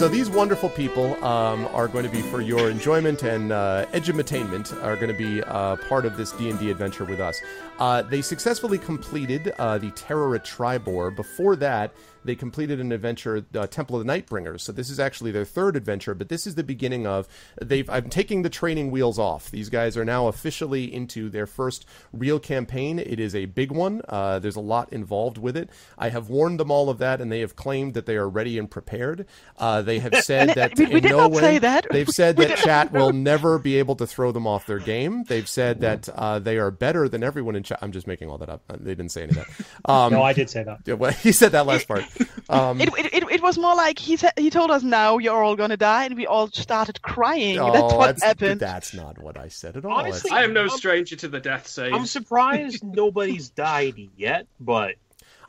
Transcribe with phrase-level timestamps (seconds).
[0.00, 4.72] So these wonderful people um, are going to be for your enjoyment and uh, edutainment
[4.82, 7.38] are going to be uh, part of this D&D adventure with us.
[7.78, 11.14] Uh, they successfully completed uh, the Terror at Triboar.
[11.14, 11.92] Before that,
[12.24, 14.60] they completed an adventure, uh, Temple of the Nightbringers.
[14.60, 17.26] So this is actually their third adventure, but this is the beginning of
[17.60, 17.88] they've.
[17.90, 19.50] I'm taking the training wheels off.
[19.50, 22.98] These guys are now officially into their first real campaign.
[22.98, 24.02] It is a big one.
[24.08, 25.70] Uh, there's a lot involved with it.
[25.98, 28.58] I have warned them all of that, and they have claimed that they are ready
[28.58, 29.26] and prepared.
[29.58, 31.86] Uh, they have said that We- we in did no not way say that.
[31.90, 35.24] they've said that chat will never be able to throw them off their game.
[35.24, 37.78] They've said that uh, they are better than everyone in chat.
[37.82, 38.62] I'm just making all that up.
[38.68, 39.46] Uh, They didn't say any of that.
[39.90, 40.80] Um, no, I did say that.
[40.86, 42.04] yeah, well, he said that last part.
[42.48, 45.42] Um, It, it, it, it was more like he said he told us now you're
[45.42, 47.56] all gonna die, and we all started crying.
[47.56, 48.60] that's oh, what that's, happened.
[48.60, 49.98] That's not what I said at all.
[49.98, 51.92] Honestly, I am no stranger to the death save.
[51.92, 54.96] I'm surprised nobody's died yet, but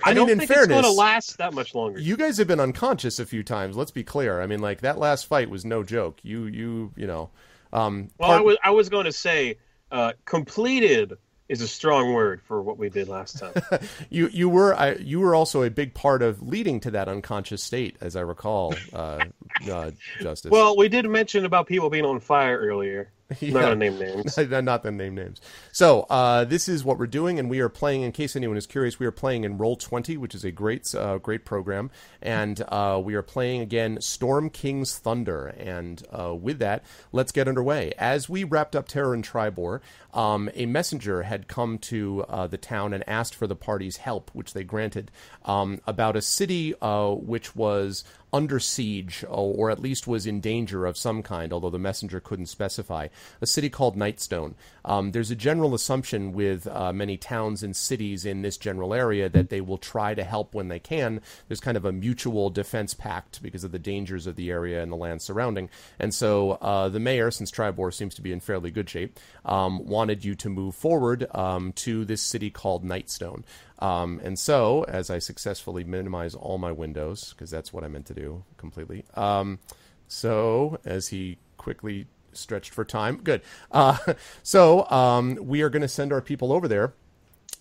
[0.03, 1.99] I, I mean, don't in think it's going to last that much longer.
[1.99, 3.75] you guys have been unconscious a few times.
[3.77, 4.41] Let's be clear.
[4.41, 6.19] I mean, like that last fight was no joke.
[6.23, 7.29] You, you, you know.
[7.73, 9.57] Um, well, part- I was I was going to say
[9.91, 11.13] uh, completed
[11.51, 13.53] is a strong word for what we did last time.
[14.09, 17.61] you you were I, you were also a big part of leading to that unconscious
[17.61, 19.25] state, as I recall, uh,
[19.69, 19.91] uh,
[20.21, 20.49] Justice.
[20.49, 23.11] well, we did mention about people being on fire earlier.
[23.39, 23.53] Yeah.
[23.53, 24.37] not to name names.
[24.49, 25.41] not the name names.
[25.71, 28.01] So uh, this is what we're doing, and we are playing.
[28.01, 30.93] In case anyone is curious, we are playing in Roll Twenty, which is a great,
[30.93, 35.47] uh, great program, and uh, we are playing again Storm King's Thunder.
[35.47, 37.93] And uh, with that, let's get underway.
[37.97, 39.81] As we wrapped up Terror and Triboar,
[40.13, 44.29] um, a messenger had come to uh, the town and asked for the party's help,
[44.33, 45.11] which they granted,
[45.45, 50.85] um, about a city uh, which was under siege, or, at least was in danger
[50.85, 53.07] of some kind, although the messenger couldn't specify.
[53.41, 54.53] A city called Nightstone.
[54.85, 59.29] Um, there's a general assumption with uh, many towns and cities in this general area
[59.29, 61.21] that they will try to help when they can.
[61.47, 64.91] There's kind of a mutual defense pact because of the dangers of the area and
[64.91, 65.69] the land surrounding.
[65.99, 69.85] And so uh, the mayor, since Triboar seems to be in fairly good shape, um,
[69.85, 73.43] wanted you to move forward um, to this city called Nightstone.
[73.81, 78.05] Um, and so, as I successfully minimize all my windows, because that's what I meant
[78.07, 79.05] to do completely.
[79.15, 79.59] Um,
[80.07, 83.41] so, as he quickly stretched for time, good.
[83.71, 83.97] Uh,
[84.43, 86.93] so, um, we are going to send our people over there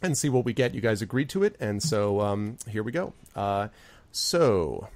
[0.02, 0.74] and see what we get.
[0.74, 3.14] You guys agreed to it, and so um, here we go.
[3.34, 3.68] Uh,
[4.12, 4.88] so,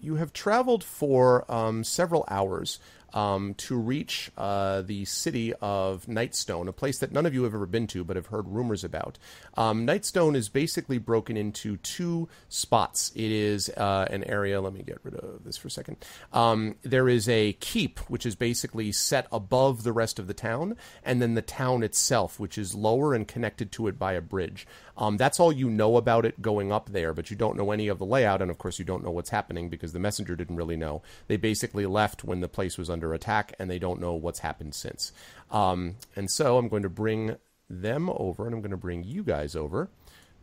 [0.00, 2.78] you have traveled for um, several hours
[3.14, 7.54] um, to reach uh, the city of Nightstone, a place that none of you have
[7.54, 9.18] ever been to but have heard rumors about.
[9.56, 13.12] Um, Nightstone is basically broken into two spots.
[13.14, 15.96] It is uh, an area, let me get rid of this for a second.
[16.32, 20.76] Um, there is a keep, which is basically set above the rest of the town,
[21.04, 24.66] and then the town itself, which is lower and connected to it by a bridge.
[24.98, 27.86] Um, that's all you know about it going up there, but you don't know any
[27.86, 30.56] of the layout, and of course, you don't know what's happening because the messenger didn't
[30.56, 31.02] really know.
[31.28, 34.74] They basically left when the place was under attack, and they don't know what's happened
[34.74, 35.12] since.
[35.52, 37.36] Um, and so, I'm going to bring
[37.70, 39.88] them over, and I'm going to bring you guys over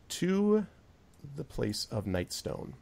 [0.08, 0.66] to
[1.36, 2.74] the place of Nightstone.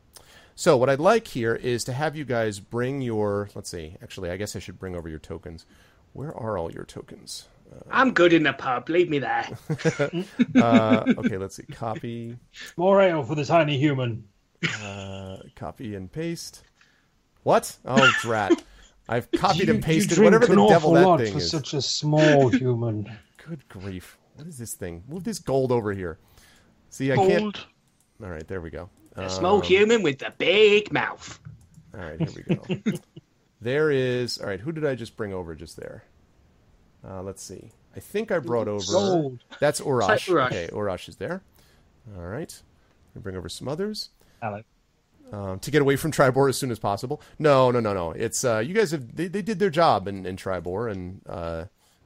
[0.55, 3.49] So, what I'd like here is to have you guys bring your.
[3.55, 3.95] Let's see.
[4.03, 5.65] Actually, I guess I should bring over your tokens.
[6.13, 7.47] Where are all your tokens?
[7.91, 8.89] I'm good in the pub.
[8.89, 9.47] Leave me there.
[10.55, 11.63] Uh, okay, let's see.
[11.63, 12.37] Copy.
[12.77, 14.23] More ale for the tiny human.
[14.81, 16.63] Uh, copy and paste.
[17.43, 17.75] What?
[17.85, 18.63] Oh, drat.
[19.09, 21.33] I've copied You- and pasted you drink whatever the an devil awful that lot thing
[21.33, 21.49] for is.
[21.51, 23.11] such a small human.
[23.45, 24.17] Good grief.
[24.35, 25.03] What is this thing?
[25.07, 26.19] Move this gold over here.
[26.89, 27.57] See, I can't.
[28.23, 28.89] All right, there we go.
[29.15, 31.39] A small Um, human with a big mouth.
[31.93, 32.99] All right, here we go.
[33.61, 34.37] there is.
[34.37, 36.03] All right, who did I just bring over just there?
[37.07, 37.71] Uh, let's see.
[37.95, 38.83] I think I brought over.
[38.91, 39.43] Gold.
[39.59, 40.15] That's Urash.
[40.15, 40.47] It's Urash.
[40.47, 41.41] Okay, Urash is there.
[42.17, 42.61] All right.
[43.13, 44.09] We bring over some others.
[44.41, 44.65] Alex.
[45.31, 47.21] um, to get away from Triboar as soon as possible.
[47.39, 48.11] No, no, no, no.
[48.11, 51.65] It's uh, you guys have they, they did their job in, in Triboar, and uh,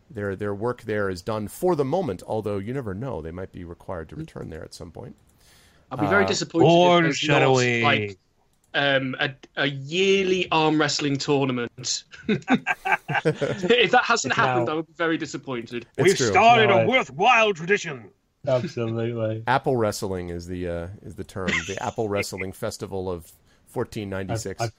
[0.09, 2.21] their their work there is done for the moment.
[2.27, 5.15] Although you never know, they might be required to return there at some point.
[5.91, 8.17] I'll be very Uh, disappointed if there's not like
[8.73, 12.03] um, a, a yearly arm wrestling tournament.
[12.27, 12.45] if
[13.91, 15.85] that hasn't It's happened, now- I would be very disappointed.
[15.97, 16.27] It's We've true.
[16.27, 16.85] started Right.
[16.85, 18.09] a worthwhile tradition.
[18.47, 19.43] Absolutely.
[19.47, 21.47] Apple wrestling is the uh, is the term.
[21.67, 23.31] The Apple Wrestling Festival of
[23.73, 24.61] 1496.
[24.61, 24.71] I've-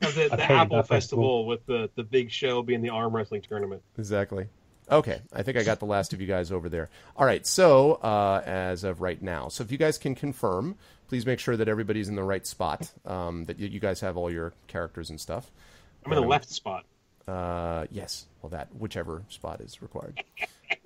[0.00, 3.14] The, the I've heard Apple that Festival with the, the big show being the arm
[3.14, 3.82] wrestling tournament.
[3.98, 4.46] Exactly.
[4.90, 6.90] Okay, I think I got the last of you guys over there.
[7.16, 10.76] All right, so uh, as of right now, so if you guys can confirm,
[11.08, 12.90] please make sure that everybody's in the right spot.
[13.06, 15.50] Um, that you, you guys have all your characters and stuff.
[16.04, 16.84] I'm in the left spot.
[17.26, 20.22] Uh, yes, well, that whichever spot is required.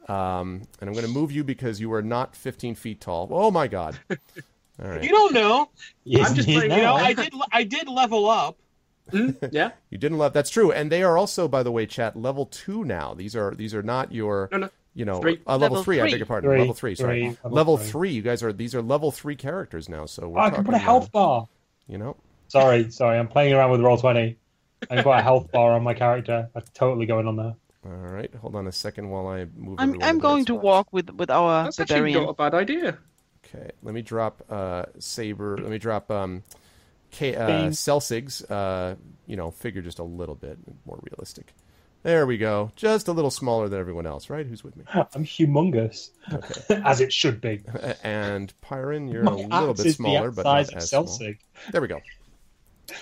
[0.09, 3.29] Um, and I'm going to move you because you are not 15 feet tall.
[3.31, 3.99] Oh my God!
[4.11, 5.03] All right.
[5.03, 5.71] You don't know.
[6.05, 6.95] Yes, I'm just yes, playing, You know.
[6.95, 8.57] I did I did level up.
[9.11, 9.31] Hmm?
[9.53, 9.71] Yeah.
[9.91, 10.33] You didn't love.
[10.33, 13.15] That's true, and they are also, by the way, chat level two now.
[13.15, 14.49] These are these are not your.
[14.53, 14.71] No, no.
[14.95, 15.41] You know, Three.
[15.47, 16.11] Uh, level, Level three, I three.
[16.13, 16.51] beg your pardon.
[16.51, 16.95] Three, level three.
[16.97, 17.89] Sorry, three, level level three.
[17.91, 18.11] three.
[18.11, 20.07] You guys are these are level three characters now.
[20.07, 21.49] So we're Oh, I can put a health uh, bar.
[21.87, 22.17] You know,
[22.49, 23.19] Sorry, sorry.
[23.19, 24.37] I'm playing around with roll twenty.
[24.91, 26.49] I've got a health bar on my character.
[26.55, 27.55] I'm totally going on there.
[27.87, 28.33] all right.
[28.37, 29.77] Hold on a second while I move.
[29.79, 30.65] I'm I'm going to spots.
[30.65, 32.99] walk with with our That's actually not a bad idea.
[33.47, 35.57] Okay, let me drop uh, Saber.
[35.59, 36.43] Let me drop um,
[37.11, 38.43] K, uh, Celsig's.
[38.43, 38.97] Uh,
[39.29, 41.53] you know, figure just a little bit more realistic.
[42.03, 42.73] There we go.
[42.77, 44.47] Just a little smaller than everyone else, right?
[44.47, 44.85] Who's with me?
[44.95, 46.11] I'm humongous,
[46.85, 47.61] as it should be.
[48.03, 51.19] And Pyron, you're My a little bit smaller, but not as small.
[51.71, 52.01] There we go.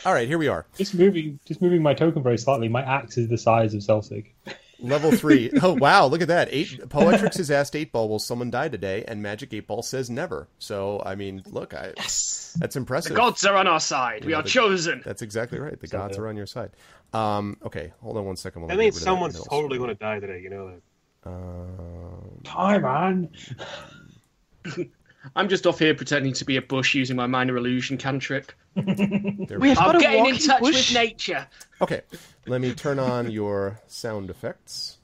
[0.05, 0.67] All right, here we are.
[0.77, 2.69] Just moving, just moving my token very slightly.
[2.69, 4.27] My axe is the size of Celsig.
[4.79, 5.51] Level three.
[5.63, 6.49] Oh wow, look at that.
[6.51, 9.05] Eight Poetrix has asked eight ball, will someone die today?
[9.09, 10.49] And Magic Eight Ball says never.
[10.59, 13.13] So I mean, look, I that's impressive.
[13.13, 14.25] The gods are on our side.
[14.25, 15.03] We Yeah, are the- chosen.
[15.05, 15.79] That's exactly right.
[15.81, 16.23] The So gods good.
[16.25, 16.71] are on your side.
[17.13, 18.63] Um, okay, hold on one second.
[18.63, 20.41] while I That means someone's middle totally going to die today.
[20.43, 20.71] You know
[21.25, 21.31] that.
[21.31, 23.31] Um, Hi, man.
[25.35, 28.53] I'm just off here pretending to be a bush using my minor illusion cantrip.
[28.75, 28.85] We
[29.71, 30.91] have I'm getting in touch bush.
[30.91, 31.47] with nature.
[31.81, 32.03] Okay,
[32.47, 34.99] let me turn on your sound effects.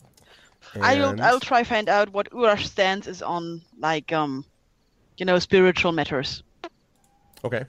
[0.80, 4.44] I'll I'll try find out what Urash stance is on, like um,
[5.16, 6.42] you know, spiritual matters.
[7.44, 7.64] Okay,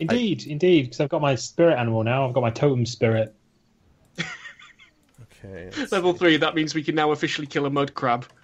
[0.00, 0.82] Indeed, indeed.
[0.82, 2.26] Because I've got my spirit animal now.
[2.26, 3.34] I've got my totem spirit.
[4.20, 5.70] okay.
[5.76, 6.18] let's Level see.
[6.18, 6.36] three.
[6.36, 8.26] That means we can now officially kill a mud crab.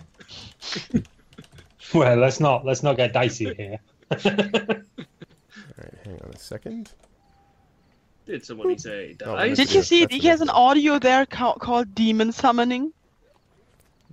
[1.94, 3.78] Well, let's not let's not get dicey here.
[4.10, 6.92] All right, hang on a second.
[8.26, 9.54] Did somebody say Oh, die?
[9.54, 10.00] Did you see?
[10.06, 12.92] that's He has an audio there ca- called demon summoning.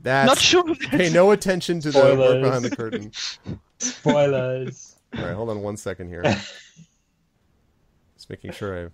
[0.04, 0.76] That's Not sure.
[0.76, 3.12] Pay no attention to the work behind the curtain.
[3.78, 4.96] Spoilers.
[5.18, 6.24] All right, hold on one second here.
[6.24, 8.90] Just making sure I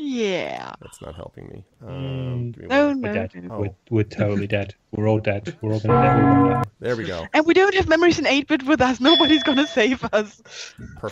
[0.00, 0.72] Yeah.
[0.80, 1.64] that's not helping me.
[1.84, 2.52] Um, Mm.
[2.54, 3.30] give me No, one- We're dead.
[3.34, 3.58] no.
[3.58, 4.74] We're, we're totally dead.
[4.92, 5.56] We're all dead.
[5.60, 6.16] We're all gonna die.
[6.16, 6.70] We're all gonna die.
[6.80, 7.26] There we go.
[7.34, 9.00] And we don't have memories in 8-bit with us.
[9.00, 10.40] Nobody's gonna save us.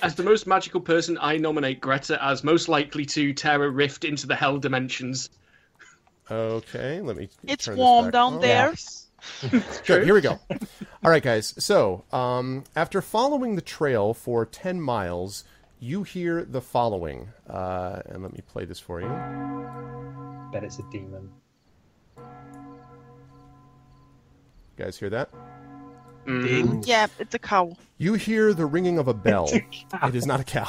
[0.02, 4.04] As the most magical person, I nominate Greta as most likely to tear a rift
[4.04, 5.30] into the hell dimensions.
[6.30, 7.28] Okay, let me.
[7.44, 8.40] It's turn this warm back down on.
[8.40, 8.74] there.
[9.86, 10.04] Good.
[10.04, 10.38] Here we go.
[10.50, 11.54] All right, guys.
[11.58, 15.44] So, um, after following the trail for ten miles,
[15.78, 17.28] you hear the following.
[17.48, 19.08] Uh, and let me play this for you.
[20.52, 21.30] Bet it's a demon.
[24.78, 25.30] You guys hear that?
[26.26, 26.84] Mhm.
[26.86, 27.76] Yeah, it's a cow.
[27.98, 29.48] You hear the ringing of a bell.
[29.52, 30.66] it is not a cow.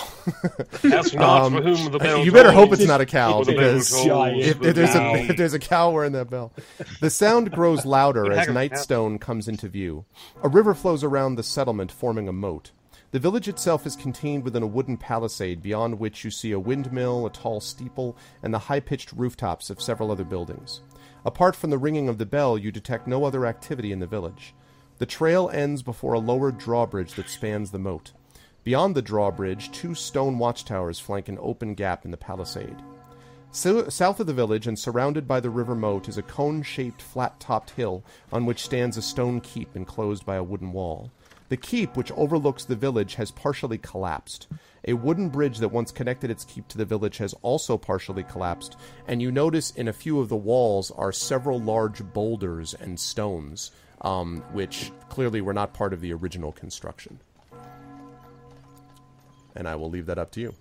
[0.84, 3.46] That's not Um, for whom the bell you better hope it's not a cow For
[3.46, 5.16] the bell because if, if there's cow.
[5.16, 6.54] a if there's a cow wearing that bell.
[7.02, 8.70] The sound grows louder as hack 'em down.
[8.70, 10.06] Nightstone comes into view.
[10.44, 12.72] A river flows around the settlement, forming a moat.
[13.12, 17.26] The village itself is contained within a wooden palisade, beyond which you see a windmill,
[17.26, 20.82] a tall steeple, and the high-pitched rooftops of several other buildings.
[21.24, 24.54] Apart from the ringing of the bell, you detect no other activity in the village.
[24.98, 28.12] The trail ends before a lowered drawbridge that spans the moat.
[28.66, 32.82] Beyond the drawbridge, two stone watchtowers flank an open gap in the palisade.
[33.52, 37.02] So, south of the village and surrounded by the river moat is a cone shaped,
[37.02, 38.04] flat topped hill
[38.34, 41.10] on which stands a stone keep enclosed by a wooden wall.
[41.50, 44.48] The keep, which overlooks the village, has partially collapsed.
[44.86, 48.78] A wooden bridge that once connected its keep to the village has also partially collapsed,
[49.08, 53.72] and you notice in a few of the walls are several large boulders and stones,
[54.02, 57.20] um, which clearly were not part of the original construction.
[59.56, 60.54] And I will leave that up to you.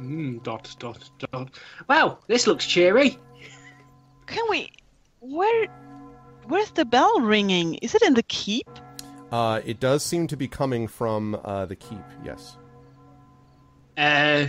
[0.00, 1.50] Mm, dot dot dot.
[1.88, 3.18] Wow, this looks cheery.
[4.26, 4.70] Can we?
[5.20, 5.66] Where?
[6.46, 7.74] Where's the bell ringing?
[7.76, 8.68] Is it in the keep?
[9.32, 12.56] Uh, it does seem to be coming from uh, the keep, yes.
[13.98, 14.46] Uh,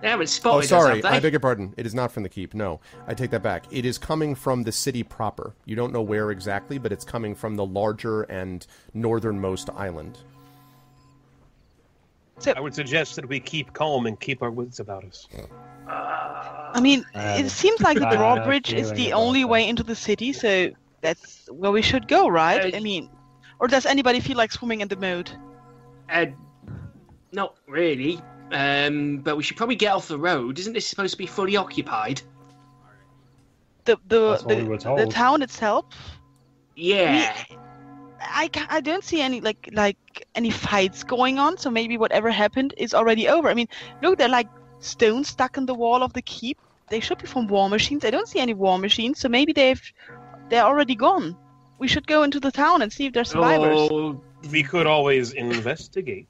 [0.00, 0.94] they haven't Oh, spotted us, sorry.
[0.94, 1.08] have they?
[1.08, 1.74] I beg your pardon.
[1.76, 2.54] It is not from the keep.
[2.54, 3.64] No, I take that back.
[3.70, 5.54] It is coming from the city proper.
[5.64, 10.18] You don't know where exactly, but it's coming from the larger and northernmost island.
[12.54, 15.26] I would suggest that we keep calm and keep our wits about us.
[15.88, 20.32] I mean, I it seems like the drawbridge is the only way into the city,
[20.32, 22.72] so that's where we should go, right?
[22.72, 23.10] Uh, I mean,
[23.60, 25.34] or does anybody feel like swimming in the moat?
[26.10, 26.26] Uh,
[27.32, 28.20] not really.
[28.52, 30.58] Um, but we should probably get off the road.
[30.58, 32.22] Isn't this supposed to be fully occupied?
[33.84, 35.10] The the That's what we the, were the told.
[35.10, 35.84] town itself.
[36.76, 37.34] Yeah.
[38.20, 42.74] I, I don't see any like like any fights going on, so maybe whatever happened
[42.76, 43.48] is already over.
[43.48, 43.68] I mean,
[44.02, 44.48] look, they're like
[44.80, 46.58] stones stuck in the wall of the keep.
[46.88, 48.04] They should be from war machines.
[48.04, 49.80] I don't see any war machines, so maybe they've
[50.48, 51.36] they're already gone.
[51.78, 53.88] We should go into the town and see if there's survivors.
[53.90, 54.20] Oh,
[54.50, 56.26] We could always investigate.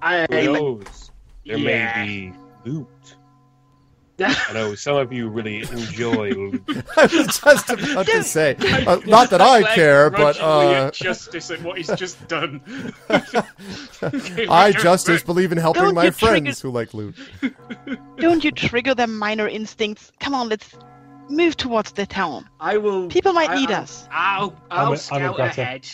[0.00, 1.10] I, Who knows?
[1.46, 2.04] There yeah.
[2.04, 2.32] may
[2.64, 3.16] be loot.
[4.20, 6.30] I know some of you really enjoy.
[6.96, 8.54] I was just about to say,
[8.86, 12.60] uh, not that I care, but uh, justice and what he's just done.
[14.48, 17.16] I, Justice, believe in helping Don't my you trigger- friends who like loot.
[18.18, 20.12] Don't you trigger their minor instincts?
[20.20, 20.76] Come on, let's
[21.28, 22.48] move towards the town.
[22.60, 23.08] I will.
[23.08, 24.08] People might I- need I'll- us.
[24.10, 25.60] I'll, I'm I'll a- I'm a scout Greta.
[25.62, 25.88] ahead.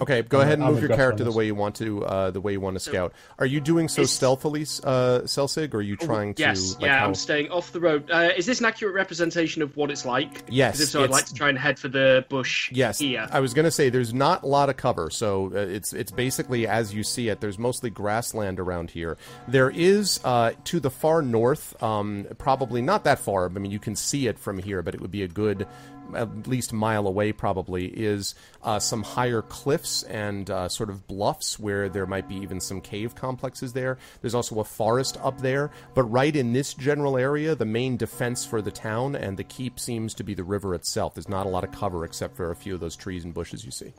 [0.00, 2.40] Okay, go ahead and I'm move your character the way you want to, uh, the
[2.40, 3.12] way you want to scout.
[3.38, 6.42] Are you doing so Is- stealthily, uh, Celsig, or are you trying to?
[6.42, 8.10] Yes, like, yeah, how- I'm staying off the road.
[8.10, 10.44] Uh, is this an accurate representation of what it's like?
[10.48, 10.80] Yes.
[10.80, 13.26] if so, I'd like to try and head for the bush Yes, here.
[13.30, 16.10] I was going to say there's not a lot of cover, so uh, it's it's
[16.10, 17.40] basically as you see it.
[17.40, 19.16] There's mostly grassland around here.
[19.48, 23.46] There is uh, to the far north, um, probably not that far.
[23.46, 25.66] I mean, you can see it from here, but it would be a good
[26.14, 27.32] at least mile away.
[27.32, 32.36] Probably is uh, some higher cliffs and uh, sort of bluffs where there might be
[32.36, 33.98] even some cave complexes there.
[34.20, 38.44] There's also a forest up there, but right in this general area, the main defense
[38.44, 41.14] for the town and the keep seems to be the river itself.
[41.14, 43.64] There's not a lot of cover except for a few of those trees and bushes
[43.64, 43.92] you see.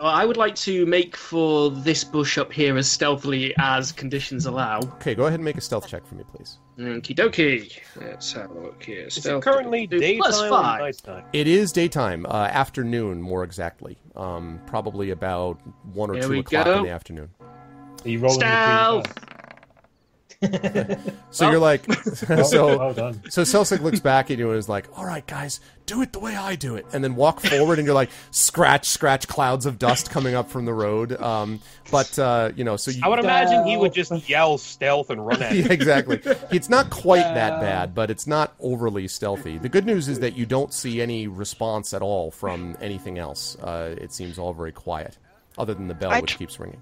[0.00, 4.44] Well, I would like to make for this bush up here as stealthily as conditions
[4.44, 4.80] allow.
[4.96, 6.58] Okay, go ahead and make a stealth check for me, please.
[6.78, 7.72] Okie dokie.
[8.00, 9.06] Let's have a look here.
[9.06, 10.80] Is it currently daytime plus or five.
[10.80, 11.24] nighttime?
[11.32, 13.96] It is daytime, uh, afternoon, more exactly.
[14.16, 15.60] Um, probably about
[15.92, 16.78] one or There two we o'clock go.
[16.78, 17.30] in the afternoon.
[17.40, 19.14] Are you rolling Stealth!
[20.46, 21.84] The So Well- you're like,
[22.44, 23.22] so well done.
[23.30, 26.18] So Celsig looks back at you and is like, "All right, guys, do it the
[26.20, 29.78] way I do it," and then walk forward, and you're like, scratch, scratch, clouds of
[29.78, 31.20] dust coming up from the road.
[31.20, 31.60] Um,
[31.90, 35.24] but uh, you know, so you, I would imagine he would just yell stealth and
[35.26, 35.70] run at yeah, you.
[35.70, 36.20] exactly.
[36.50, 39.58] It's not quite that bad, but it's not overly stealthy.
[39.58, 43.56] The good news is that you don't see any response at all from anything else.
[43.56, 45.18] Uh, it seems all very quiet,
[45.58, 46.80] other than the bell, I which tr- keeps ringing.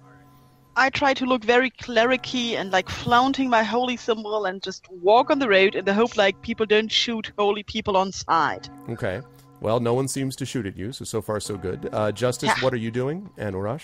[0.76, 5.30] I try to look very clericy and like flaunting my holy symbol and just walk
[5.30, 8.70] on the road in the hope like people don't shoot holy people on sight.
[8.88, 9.20] Okay.
[9.60, 11.88] Well, no one seems to shoot at you, so so far so good.
[11.92, 12.64] Uh, Justice, Yeah.
[12.64, 13.30] what are you doing?
[13.36, 13.82] And Urash?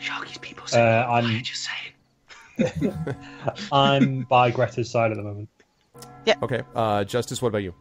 [0.00, 3.14] Sharky's people Uh, I'm just saying.
[3.72, 5.48] I'm by Greta's side at the moment.
[6.24, 6.34] Yeah.
[6.42, 6.62] Okay.
[6.74, 7.72] Uh, Justice, what about you?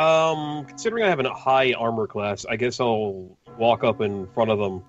[0.00, 4.50] Um, considering I have a high armor class, I guess I'll walk up in front
[4.50, 4.82] of them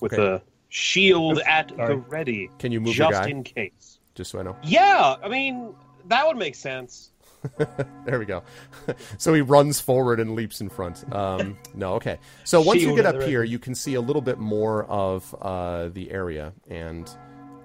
[0.00, 0.22] with Okay.
[0.22, 1.88] a shield at Sorry.
[1.88, 3.98] the ready, Can you move just in case.
[4.14, 4.56] Just so I know.
[4.62, 5.74] Yeah, I mean
[6.06, 7.10] that would make sense.
[8.04, 8.42] There we go.
[9.18, 11.04] so he runs forward and leaps in front.
[11.14, 12.18] Um, no, okay.
[12.44, 13.50] So once you get up here, ready.
[13.50, 17.08] you can see a little bit more of uh, the area, and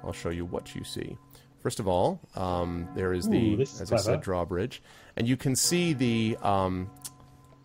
[0.04, 1.18] I'll show you what you see.
[1.62, 4.84] First of all, um, there is the, Ooh, is as I said, drawbridge,
[5.16, 6.92] and you can see the um,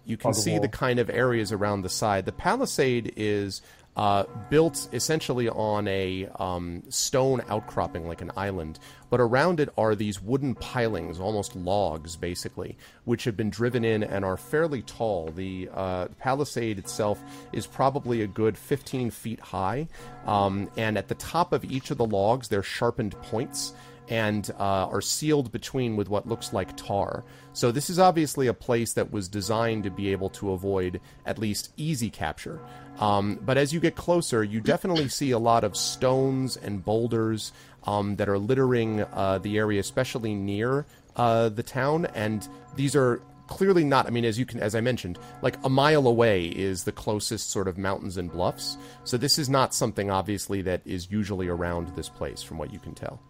[0.04, 2.24] you can see the kind of areas around the side.
[2.24, 3.60] The palisade is
[3.98, 8.78] uh, built essentially on a um, stone outcropping, like an island,
[9.10, 14.04] but around it are these wooden pilings, almost logs, basically, which have been driven in
[14.04, 15.32] and are fairly tall.
[15.34, 17.20] The uh, palisade itself
[17.52, 19.88] is probably a good 15 feet high,
[20.26, 23.74] um, and at the top of each of the logs, they're sharpened points
[24.08, 27.24] and uh, are sealed between with what looks like tar.
[27.52, 31.38] So this is obviously a place that was designed to be able to avoid at
[31.38, 32.60] least easy capture.
[33.00, 37.52] Um, but as you get closer, you definitely see a lot of stones and boulders
[37.84, 40.86] um, that are littering uh, the area, especially near
[41.16, 42.06] uh, the town.
[42.14, 42.46] And
[42.76, 44.06] these are clearly not.
[44.06, 47.50] I mean, as you can, as I mentioned, like a mile away is the closest
[47.50, 48.76] sort of mountains and bluffs.
[49.04, 52.78] So this is not something obviously that is usually around this place, from what you
[52.78, 53.20] can tell.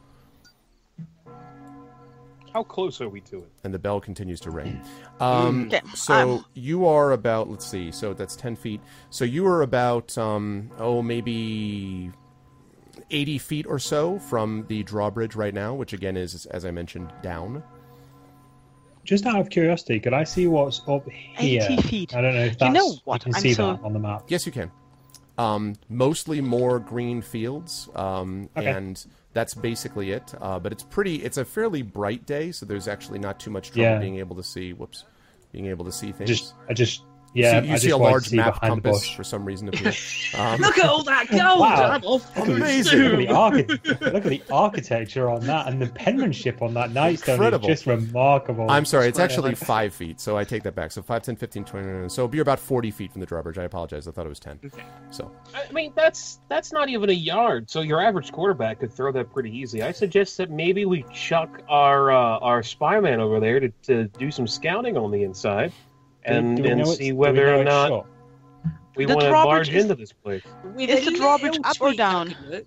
[2.58, 3.52] How close are we to it?
[3.62, 4.80] and the bell continues to ring.
[5.20, 8.80] Um, Okay, so I'm- you are about, let's see, so that's 10 feet.
[9.10, 12.10] So you are about, um, oh, maybe
[13.12, 17.12] 80 feet or so from the drawbridge right now, which again is, as I mentioned,
[17.22, 17.62] down.
[19.04, 21.62] Just out of curiosity, could I see what's up here?
[21.62, 22.16] 80 feet.
[22.16, 23.22] I don't know if You know what?
[23.22, 24.24] can I'm see so- that on the map.
[24.26, 24.72] Yes, you can.
[25.38, 28.66] Um, mostly more green fields, um, Okay.
[28.66, 30.34] and that's basically it.
[30.40, 31.16] Uh, but it's pretty.
[31.16, 33.98] It's a fairly bright day, so there's actually not too much trouble Yeah.
[33.98, 34.72] being able to see.
[34.72, 35.04] Whoops,
[35.52, 36.28] being able to see things.
[36.30, 37.02] Just, I just,
[37.34, 39.68] yeah, see, you I see just a to large see map compass for some reason
[39.68, 39.92] appear.
[40.36, 41.60] Um, Look at all that gold!
[41.60, 41.98] Wow.
[42.36, 42.50] I'm.
[42.50, 42.98] Amazing.
[43.00, 43.64] Look at, the archi-
[44.04, 47.68] look at the architecture on that and the penmanship on that nightstone Incredible.
[47.68, 48.70] is just remarkable.
[48.70, 49.24] I'm sorry, it's Swear.
[49.24, 50.92] actually 5 feet, so I take that back.
[50.92, 53.56] So 5, 10, 15, 20, so it'll be about 40 feet from the drawbridge.
[53.58, 54.60] I apologize, I thought it was 10.
[54.66, 54.82] Okay.
[55.10, 57.70] So, I mean, that's that's not even a yard.
[57.70, 59.82] So your average quarterback could throw that pretty easy.
[59.82, 64.04] I suggest that maybe we chuck our uh, our spy man over there to, to
[64.18, 65.74] do some scouting on the inside, Do-
[66.36, 68.06] and do we and know it's- see do we whether know or not shut?
[68.96, 70.42] we The want to drawbridge barge is- into this place.
[70.74, 72.30] With Is the drawbridge up or down?
[72.30, 72.64] Captain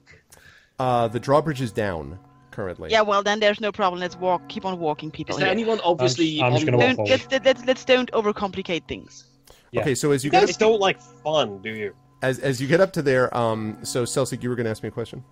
[0.79, 2.17] uh, the drawbridge is down.
[2.51, 2.89] currently.
[2.91, 3.99] Yeah, well then there's no problem.
[4.01, 4.41] Let's walk.
[4.49, 5.35] Keep on walking, people.
[5.35, 5.51] Is there here.
[5.53, 7.09] anyone obviously I'm just on gonna walk Don't, forward.
[7.11, 9.25] let's, let- let's let's don't overcomplicate things.
[9.71, 9.81] Yeah.
[9.81, 11.93] Okay, so as you You guys up, don't like fun, do you?
[12.23, 14.83] as as you get up to there, um, so Celsig, you were going to ask
[14.83, 15.23] me a question.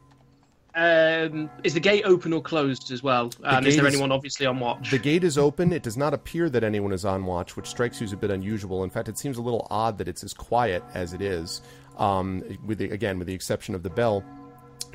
[0.75, 3.31] Um, is the gate open or closed as well?
[3.43, 4.91] And is gate there is- anyone obviously on watch?
[4.91, 5.73] The gate is open.
[5.73, 8.29] It does not appear that anyone is on watch, which strikes you as a bit
[8.31, 8.83] unusual.
[8.83, 11.61] In fact, it seems a little odd that it's as quiet as it is.
[11.97, 14.23] Um, with the, again, with the exception of the bell.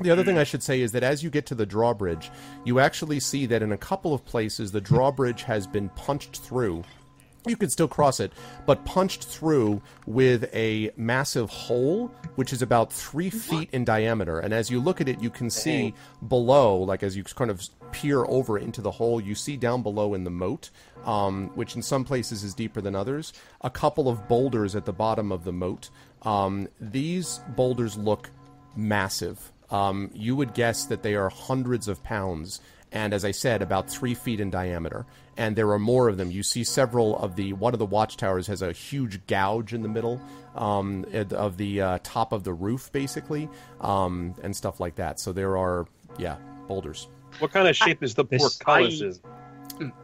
[0.01, 2.31] The other thing I should say is that as you get to the drawbridge,
[2.65, 6.83] you actually see that in a couple of places the drawbridge has been punched through.
[7.47, 8.31] You could still cross it,
[8.65, 14.39] but punched through with a massive hole, which is about three feet in diameter.
[14.39, 15.93] And as you look at it, you can see
[16.27, 17.61] below, like as you kind of
[17.91, 20.69] peer over into the hole, you see down below in the moat,
[21.05, 24.93] um, which in some places is deeper than others, a couple of boulders at the
[24.93, 25.89] bottom of the moat.
[26.23, 28.31] Um, these boulders look
[28.75, 29.51] massive.
[29.69, 32.61] Um, you would guess that they are hundreds of pounds,
[32.91, 35.05] and as I said, about three feet in diameter.
[35.37, 36.31] And there are more of them.
[36.31, 39.89] You see several of the one of the watchtowers has a huge gouge in the
[39.89, 40.21] middle
[40.55, 43.49] um, of the uh, top of the roof, basically,
[43.81, 45.19] um, and stuff like that.
[45.19, 45.87] So there are,
[46.17, 46.37] yeah,
[46.67, 47.07] boulders.
[47.39, 49.19] What kind of shape is the This- portcullis?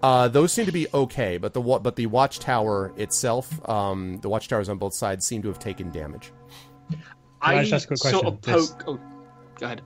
[0.04, 4.68] Uh, those seem to be okay, but the but the watchtower itself, um, the watchtowers
[4.68, 6.34] on both sides seem to have taken damage.
[7.42, 8.60] I I just ask a quick sort of question?
[8.60, 8.84] This- poke.
[8.88, 9.00] Oh,
[9.58, 9.82] go ahead.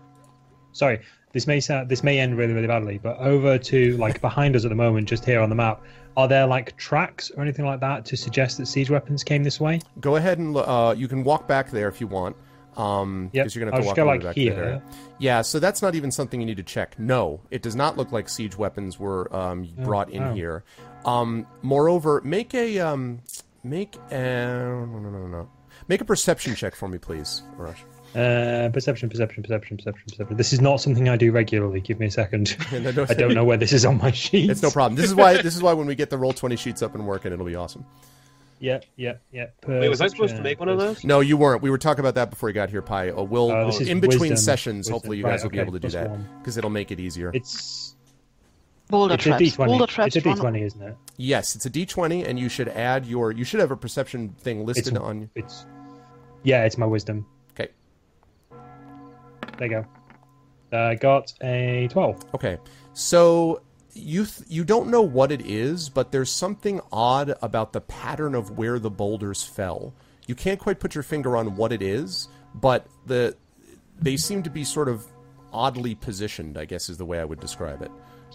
[0.72, 1.02] Sorry,
[1.36, 4.64] this may sound this may end really really badly, but over to like behind us
[4.64, 5.84] at the moment, just here on the map,
[6.16, 9.60] are there like tracks or anything like that to suggest that siege weapons came this
[9.60, 9.82] way?
[10.00, 12.38] Go ahead and uh, you can walk back there if you want.
[12.78, 14.54] Um, Yep, because you're gonna have to walk all like, back here.
[14.54, 14.84] area.
[15.20, 16.98] Yeah, so that's not even something you need to check.
[16.98, 20.34] No, it does not look like siege weapons were um, brought in oh.
[20.34, 20.64] here.
[21.04, 23.20] Um, moreover, make a um,
[23.62, 25.50] make a no, no, no, no.
[25.90, 27.84] Make a perception check for me, please, Arash.
[28.16, 30.38] Uh, perception, perception, perception, perception, perception.
[30.38, 31.82] This is not something I do regularly.
[31.82, 32.56] Give me a second.
[32.72, 34.50] And I don't- I don't know where this is on my sheet.
[34.50, 34.96] It's no problem.
[34.96, 37.06] This is why this is why when we get the roll twenty sheets up and
[37.06, 37.86] working, it'll be awesome.
[38.60, 39.54] Yep, yep, yep.
[39.68, 41.04] Wait, was I supposed to make one of those?
[41.04, 41.62] No, you weren't.
[41.62, 43.10] We were talking about that before you got here, Pi.
[43.10, 44.38] Uh, we'll Oh, this in between wisdom.
[44.38, 44.78] sessions.
[44.78, 44.94] Wisdom.
[44.94, 47.00] Hopefully, you guys Right, will be able to do plus that because it'll make it
[47.02, 47.32] easier.
[47.34, 47.96] It's
[48.88, 49.40] Boulder it's a traps.
[49.44, 49.72] D twenty.
[49.72, 50.16] Boulder traps.
[50.16, 50.96] It's a D twenty, isn't it?
[51.18, 53.34] Yes, it's a D twenty, and you should add your.
[53.34, 55.30] You should have a perception thing listed It's on.
[55.36, 55.66] it's
[56.44, 57.26] yeah, it's my wisdom.
[59.56, 59.68] Okay.
[59.68, 59.86] There you go.
[60.72, 62.24] I got a twelve.
[62.34, 62.58] Okay,
[62.94, 63.62] so
[63.94, 68.36] you th- you don't know what it is, but there's something odd about the pattern
[68.36, 69.94] of where the boulders fell.
[70.28, 73.36] You can't quite put your finger on what it is, but the
[74.00, 75.06] they seem to be sort of
[75.54, 76.58] oddly positioned.
[76.58, 77.92] I guess is the way I would describe it.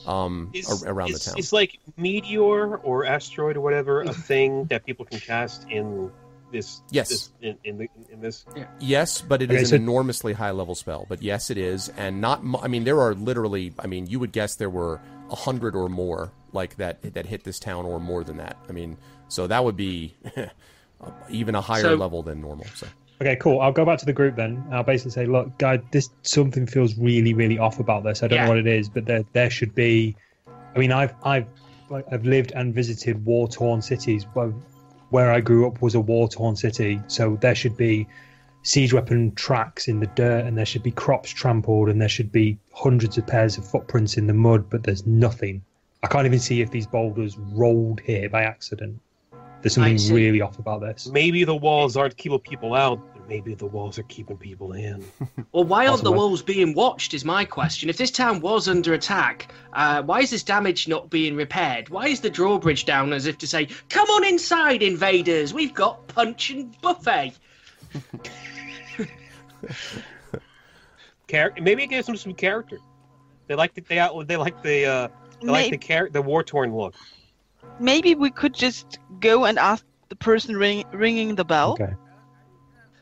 [0.06, 1.38] Um, Is, around is, the town.
[1.38, 6.11] Is like meteor or asteroid or whatever a thing that people can cast in
[6.52, 6.82] this?
[6.90, 7.08] Yes.
[7.08, 8.44] This, in, in, the, in this.
[8.80, 11.06] Yes, but it is Okay, an so- enormously high level spell.
[11.08, 12.42] But yes, it is, and not.
[12.62, 13.72] I mean, there are literally.
[13.78, 17.44] I mean, you would guess there were a hundred or more like that that hit
[17.44, 18.56] this town, or more than that.
[18.68, 18.96] I mean,
[19.28, 20.14] so that would be
[21.30, 22.66] even a higher So- level than normal.
[22.74, 22.86] So
[23.22, 23.60] Okay, cool.
[23.60, 24.64] I'll go back to the group then.
[24.72, 28.22] I'll basically say, look, guys, this something feels really, really off about this.
[28.22, 28.44] I don't Yeah.
[28.44, 30.16] know what it is, but there there should be.
[30.74, 31.46] I mean, I've I've
[31.90, 34.24] like, I've lived and visited war torn cities.
[34.32, 34.54] Where,
[35.11, 38.07] where I grew up was a war torn city, so there should be
[38.62, 42.33] siege weapon tracks in the dirt, and there should be crops trampled, and there should
[42.33, 44.68] be hundreds of pairs of footprints in the mud.
[44.70, 45.62] But there's nothing.
[46.03, 49.01] I can't even see if these boulders rolled here by accident.
[49.61, 51.09] There's something really off about this.
[51.09, 52.99] Maybe the walls aren't keeping people out.
[53.31, 55.05] But Maybe the walls are keeping people in.
[55.53, 57.12] Well, why aren't the walls being watched?
[57.12, 57.88] Is my question.
[57.88, 61.88] If this town was under attack, uh, why is this damage not being repaired?
[61.88, 65.53] Why is the drawbridge down as if to say, "Come on inside, invaders!
[65.53, 67.33] We've got punch and buffet."
[71.29, 72.79] Char- maybe it gives them some character.
[73.49, 75.09] They like the, they out they like the uh,
[75.40, 76.95] they like the char- the war torn look.
[77.81, 81.73] maybe we could just go and ask the person ring, ringing the bell.
[81.73, 81.95] Okay.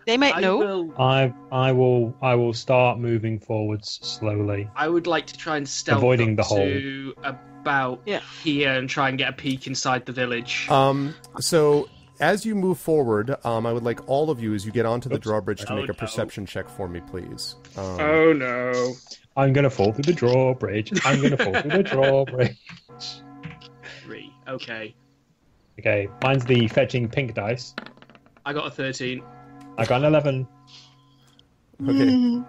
[0.09, 0.57] They might I know.
[0.57, 0.95] will.
[0.99, 4.67] I I will I will start moving forwards slowly.
[4.75, 6.65] I would like to try and stealth Avoiding up the hole.
[6.67, 8.21] to about Yeah.
[8.43, 10.67] here and try and get a peek inside the village.
[10.71, 11.91] Um, so
[12.21, 15.11] as you move forward, um, I would like all of you, as you get onto
[15.11, 15.25] the Oops.
[15.25, 15.93] drawbridge, to Oh, make a no.
[15.93, 17.57] perception check for me, please.
[17.77, 18.95] Um, oh no!
[19.37, 20.91] I'm gonna fall through the drawbridge.
[21.05, 22.57] I'm gonna fall through the drawbridge.
[24.03, 24.33] Three.
[24.49, 24.95] Okay,
[25.79, 27.75] Okay, mine's the fetching pink dice.
[28.47, 29.23] I got a thirteen.
[29.79, 30.47] I got an eleven.
[31.83, 31.93] Okay.
[31.93, 32.45] Mhm.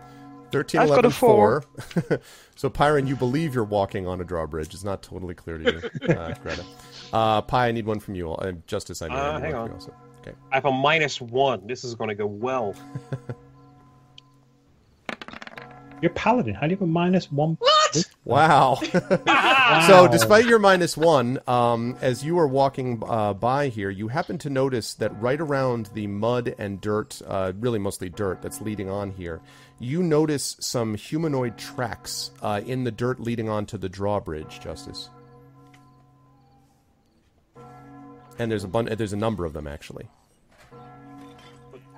[0.52, 1.62] 13, I've got 11, a four.
[2.08, 2.20] 4.
[2.56, 4.74] so, Pyron, you believe you're walking on a drawbridge.
[4.74, 5.78] It's not totally clear to you,
[6.16, 6.66] uh, Greta.
[7.14, 8.32] Uh, Pi, I need one from you.
[8.32, 9.68] Uh, Justice, I need, I Uh, need hang one on.
[9.68, 9.94] you also.
[10.22, 10.32] Okay.
[10.52, 11.68] I have a minus one.
[11.68, 12.74] This is going to go well.
[16.02, 16.56] You're paladin.
[16.56, 17.56] How do you have a minus one?
[17.94, 18.10] What?
[18.26, 18.80] Wow.
[19.88, 24.40] So, despite your minus one, um, as you are walking uh, by here, you happen
[24.40, 28.90] to notice that right around the mud and dirt, uh, really mostly dirt that's leading
[28.90, 29.42] on here,
[29.80, 35.10] you notice some humanoid tracks uh, in the dirt leading onto the drawbridge, Justice.
[38.40, 40.08] And there's a bun- there's a number of them actually.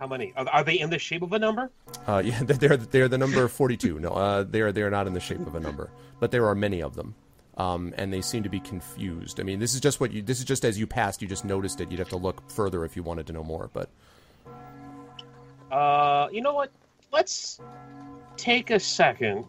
[0.01, 0.33] How many?
[0.35, 1.69] Are, are they in the shape of a number?
[2.07, 3.99] Uh, yeah, they're they're the number forty-two.
[3.99, 6.81] No, uh, they're they're not in the shape of a number, but there are many
[6.81, 7.13] of them,
[7.57, 9.39] um, and they seem to be confused.
[9.39, 10.23] I mean, this is just what you.
[10.23, 11.91] This is just as you passed, you just noticed it.
[11.91, 13.69] You'd have to look further if you wanted to know more.
[13.71, 13.89] But
[15.71, 16.71] Uh, you know what?
[17.13, 17.59] Let's
[18.37, 19.45] take a second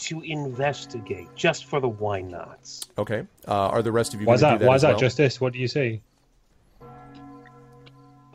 [0.00, 2.82] to investigate, just for the why nots.
[2.98, 4.26] okay, uh, are the rest of you?
[4.26, 4.58] Why's gonna that?
[4.58, 4.98] do that Why is that well?
[5.00, 5.40] justice?
[5.40, 6.02] What do you see?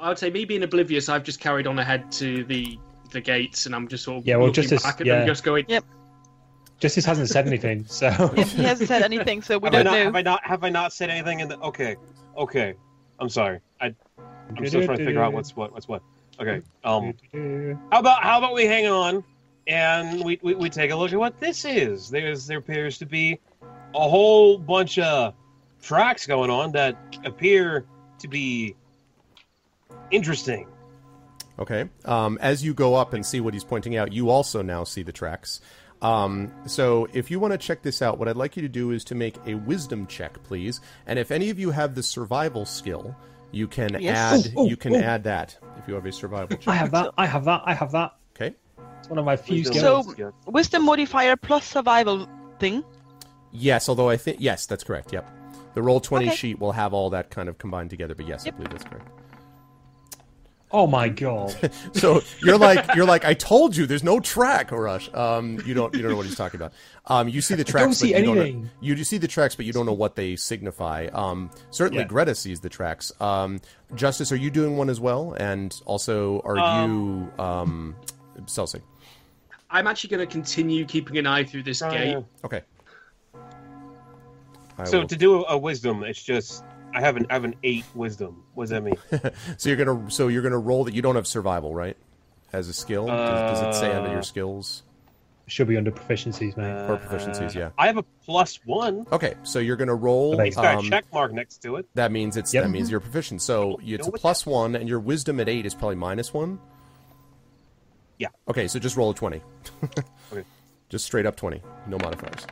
[0.06, 2.78] I would say me being oblivious, I've just carried on ahead to the
[3.12, 5.20] the gates, and I'm just sort of Yeah, well, looking Justice- back at yeah.
[5.20, 5.84] them, just going, Yep.
[6.80, 9.94] Justice hasn't said anything, so Yep, he hasn't said anything, so we have don't not?
[9.94, 10.04] know.
[10.04, 10.46] Have I not?
[10.46, 11.39] Have I not said anything?
[11.39, 11.96] In the okay,
[12.38, 12.76] okay.
[13.20, 13.62] I'm sorry.
[13.82, 13.96] I,
[14.56, 15.72] I'm still trying to figure out what's what.
[15.74, 16.04] What's what.
[16.39, 16.62] Okay.
[16.84, 17.13] Um.
[17.91, 19.24] How about how about we hang on
[19.65, 22.12] and we, we, we take a look at what this is.
[22.12, 23.39] There's there appears to be
[23.96, 25.34] a whole bunch of
[25.82, 27.86] tracks going on that appear
[28.20, 28.76] to be
[30.12, 30.68] interesting.
[31.58, 31.89] Okay.
[32.04, 35.04] Um, as you go up and see what he's pointing out, you also now see
[35.04, 35.62] the tracks.
[36.02, 38.91] Um, so if you want to check this out, what I'd like you to do
[38.91, 40.82] is to make a wisdom check, please.
[41.08, 43.15] And if any of you have the survival skill,
[43.52, 44.48] you can Yes.
[44.48, 45.00] add Oh, oh, you can oh.
[45.00, 46.68] add that if you have a survival check.
[46.68, 47.12] I have that.
[47.18, 47.62] I have that.
[47.65, 48.12] I have that.
[48.36, 48.54] Okay.
[49.00, 50.06] It's one of my few skills.
[50.06, 52.28] So- is- Wisdom modifier plus survival
[52.60, 52.84] thing.
[53.54, 55.13] Yes, although I think yes, that's correct.
[55.13, 55.30] Yep.
[55.74, 56.36] The roll twenty Okay.
[56.36, 58.54] sheet will have all that kind of combined together, but yes, Yep.
[58.54, 59.08] I believe that's correct.
[60.71, 61.56] Oh my god!
[61.93, 65.13] So you're like you're like I told you there's no track, Arash.
[65.15, 66.73] Um, you don't you don't know what he's talking about.
[67.06, 68.69] Um, you see the tracks, don't see but you don't know, anything.
[68.82, 71.08] you see the tracks, but you don't know what they signify.
[71.13, 72.08] Um, certainly Yeah.
[72.08, 73.12] Greta sees the tracks.
[73.21, 73.62] Um,
[73.93, 75.34] Justice, are you doing one as well?
[75.39, 77.95] And also, are you um,
[78.45, 78.82] Celsig?
[79.69, 82.10] I'm actually going to continue keeping an eye through this Oh, gate.
[82.12, 82.21] yeah.
[82.43, 82.62] Okay.
[84.78, 87.56] I So will- to do a wisdom, it's just I have an I have an
[87.63, 88.41] eight wisdom.
[88.56, 88.98] What does that mean?
[89.58, 91.96] so you're gonna so you're gonna roll that you don't have survival, right?
[92.54, 94.84] As a skill, does, does it say under your skills
[95.48, 96.72] Should be under proficiencies, mate.
[96.89, 97.54] or proficiencies?
[97.54, 97.72] Yeah.
[97.78, 99.06] I have a plus one.
[99.12, 100.34] Okay, so you're gonna roll.
[100.36, 100.48] Okay.
[100.48, 101.86] It's got um, a check mark next to it.
[101.96, 102.63] That means it's Yep.
[102.63, 103.41] that means you're proficient.
[103.41, 105.96] So you- it's know a what plus one, and your wisdom at eight is probably
[105.98, 106.60] minus one.
[108.18, 108.30] Yeah.
[108.48, 109.41] Okay, so just roll a twenty.
[110.32, 110.44] Okay.
[110.89, 112.48] Just straight up twenty, no modifiers.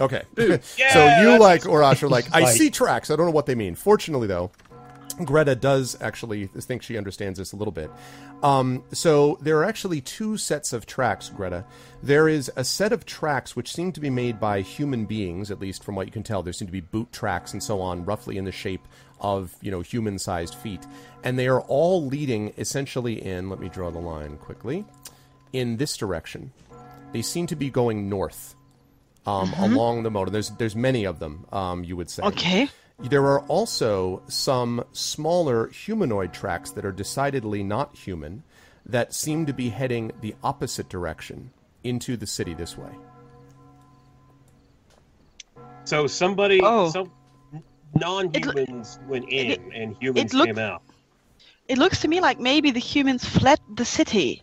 [0.00, 0.22] Okay.
[0.36, 2.56] Yeah, so you that's- like Orash are like I Right.
[2.56, 3.10] see tracks.
[3.10, 3.74] I don't know what they mean.
[3.74, 4.50] Fortunately, though,
[5.14, 7.90] Greta does actually think she understands this a little bit.
[8.42, 11.64] Um, so there are actually two sets of tracks, Greta.
[12.02, 15.60] There is a set of tracks which seem to be made by human beings, at
[15.60, 16.42] least from what you can tell.
[16.42, 18.86] There seem to be boot tracks and so on, roughly in the shape
[19.20, 20.84] of you know human-sized feet,
[21.22, 23.48] and they are all leading essentially in.
[23.48, 24.84] Let me draw the line quickly.
[25.52, 26.52] In this direction,
[27.12, 28.54] they seem to be going north
[29.26, 30.30] um, along the motor.
[30.30, 31.46] There's there's many of them.
[31.52, 32.22] Um, you would say.
[32.22, 32.68] Okay.
[32.98, 38.42] There are also some smaller humanoid tracks that are decidedly not human
[38.86, 41.50] that seem to be heading the opposite direction
[41.82, 42.92] into the city this way.
[45.84, 46.90] So somebody, Oh.
[46.90, 47.10] some
[47.94, 50.82] non-humans went in it- and humans it look- came out.
[51.68, 54.42] It looks to me like maybe the humans fled the city,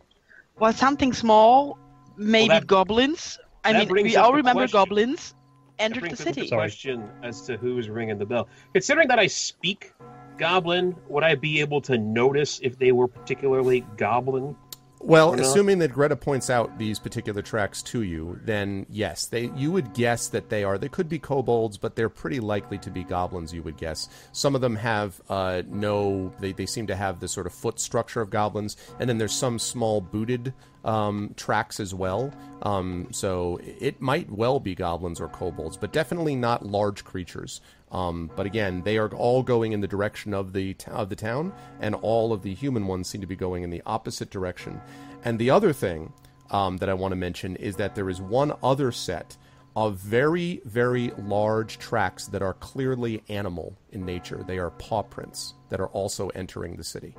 [0.55, 1.77] while something small,
[2.17, 3.39] maybe that- goblins.
[3.63, 4.79] I mean, we all remember question.
[4.79, 5.38] goblins That
[5.79, 6.49] entered the brings up the city.
[6.49, 8.47] Question as to who's ringing the bell.
[8.73, 9.93] Considering that I speak
[10.37, 14.55] Goblin, would I be able to notice if they were particularly Goblin?
[15.01, 19.71] Well, assuming that Greta points out these particular tracks to you, then yes, they you
[19.71, 20.77] would guess that they are.
[20.77, 23.53] They could be kobolds, but they're pretty likely to be goblins.
[23.53, 24.09] You would guess.
[24.33, 26.33] Some of them have uh, no.
[26.39, 29.33] They, they seem to have the sort of foot structure of goblins, and then there's
[29.33, 32.33] some small booted um, tracks as well.
[32.62, 37.62] Um, so it might well be goblins or kobolds, but definitely not large creatures.
[37.91, 41.15] Um, but again, they are all going in the direction of the t- of the
[41.15, 44.80] town, and all of the human ones seem to be going in the opposite direction.
[45.23, 46.13] And the other thing
[46.52, 49.38] um, that I want to mention is that there is one other set
[49.75, 54.43] of very very large tracks that are clearly animal in nature.
[54.45, 57.15] They are paw prints that are also entering the city.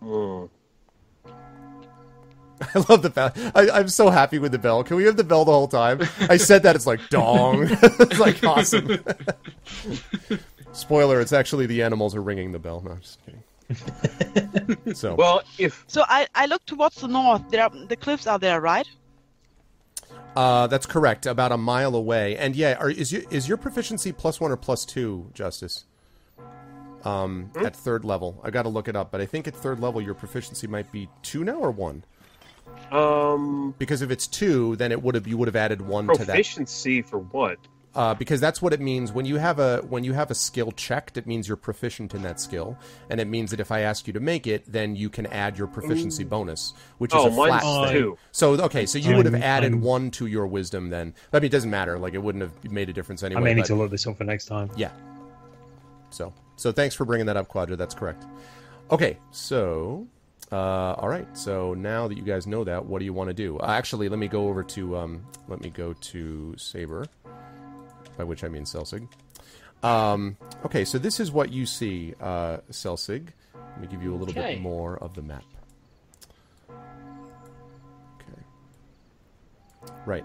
[0.00, 0.46] Hmm.
[2.74, 3.32] I love the bell.
[3.54, 4.84] I, I'm so happy with the bell.
[4.84, 6.00] Can we have the bell the whole time?
[6.28, 7.66] I said that it's like dong.
[7.70, 9.02] it's like awesome.
[10.72, 12.82] Spoiler: It's actually the animals are ringing the bell.
[12.84, 14.94] No, I'm just kidding.
[14.94, 17.42] so Well, if So I, I look towards the north.
[17.50, 18.86] There, are, the cliffs are there, right?
[20.36, 21.26] Uh, that's correct.
[21.26, 22.36] About a mile away.
[22.36, 25.84] And yeah, are, is your is your proficiency plus one or plus two, Justice?
[27.04, 29.80] Um, at third level, I got to look it up, but I think at third
[29.80, 32.04] level your proficiency might be two now or one.
[32.90, 36.18] Um, Because if it's two, then it would have you would have added one to
[36.18, 36.26] that.
[36.26, 37.58] proficiency for what?
[37.94, 40.72] Uh, because that's what it means when you have a when you have a skill
[40.72, 41.18] checked.
[41.18, 42.78] It means you're proficient in that skill,
[43.10, 45.58] and it means that if I ask you to make it, then you can add
[45.58, 48.00] your proficiency bonus, which Oh, is a flat mine's thing.
[48.00, 48.18] two.
[48.30, 51.12] So okay, so you would have added I'm- one to your wisdom then.
[51.34, 51.98] I mean, it doesn't matter.
[51.98, 53.42] Like it wouldn't have made a difference I anyway.
[53.42, 54.70] may need but- to look this up for next time.
[54.74, 54.90] yeah.
[56.08, 57.76] So so thanks for bringing that up, Quadra.
[57.76, 58.24] That's correct.
[58.90, 60.06] Okay, so
[60.52, 61.26] uh, all right.
[61.36, 63.58] So now that you guys know that, what do you want to do?
[63.58, 67.06] Uh, actually, let me go over to um, let me go to Saber,
[68.16, 69.08] by which I mean Celsig.
[69.82, 73.28] Um, okay, so this is what you see, uh, Celsig.
[73.54, 74.54] Let me give you a little Okay.
[74.54, 75.42] bit more of the map.
[78.20, 79.90] Okay.
[80.06, 80.24] Right.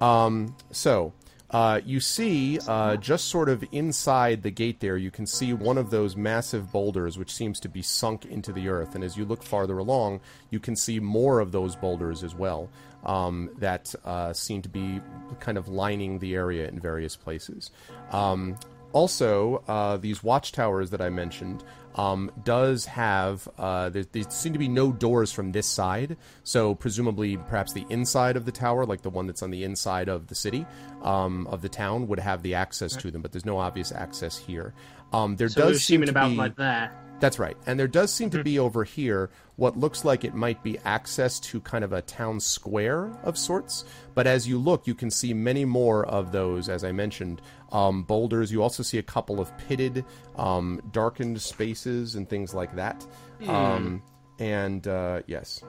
[0.00, 1.12] Um, so,
[1.52, 5.76] uh, you see, uh, just sort of inside the gate there, you can see one
[5.76, 8.94] of those massive boulders which seems to be sunk into the earth.
[8.94, 12.70] And as you look farther along, you can see more of those boulders as well
[13.04, 15.00] um, that uh, seem to be
[15.40, 17.70] kind of lining the area in various places.
[18.12, 18.56] Um,
[18.92, 24.58] also, uh, these watchtowers that I mentioned um, does have uh, there, there seem to
[24.58, 29.02] be no doors from this side, so presumably perhaps the inside of the tower, like
[29.02, 30.64] the one that's on the inside of the city
[31.02, 33.22] um, of the town, would have the access to them.
[33.22, 34.72] But there's no obvious access here.
[35.12, 36.90] Um, there So does seem to about be, like there.
[37.22, 37.56] That's right.
[37.66, 41.38] And there does seem to be over here what looks like it might be access
[41.38, 43.84] to kind of a town square of sorts.
[44.16, 48.02] But as you look, you can see many more of those, as I mentioned, um,
[48.02, 48.50] boulders.
[48.50, 50.04] You also see a couple of pitted,
[50.34, 53.06] um, darkened spaces and things like that.
[53.46, 54.02] Um,
[54.40, 55.62] and uh, yes.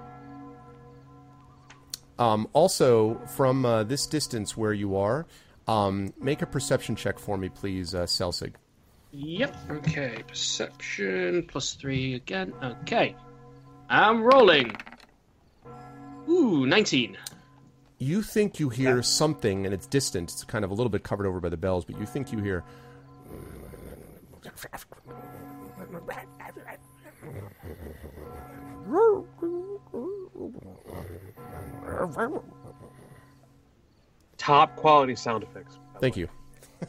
[2.17, 5.27] Um, also, from uh, this distance where you are,
[5.67, 8.55] um, make a perception check for me, please, uh, Celsig.
[9.13, 9.55] Yep.
[9.69, 10.23] Okay.
[10.27, 12.51] Perception plus three again.
[12.63, 13.15] Okay.
[13.89, 14.75] I'm rolling.
[16.27, 17.17] Ooh, 19.
[17.99, 21.25] you think you hear something and it's distant it's kind of a little bit covered
[21.25, 22.63] over by the bells but you think you hear
[34.37, 35.77] Top quality sound effects.
[35.99, 36.27] thank you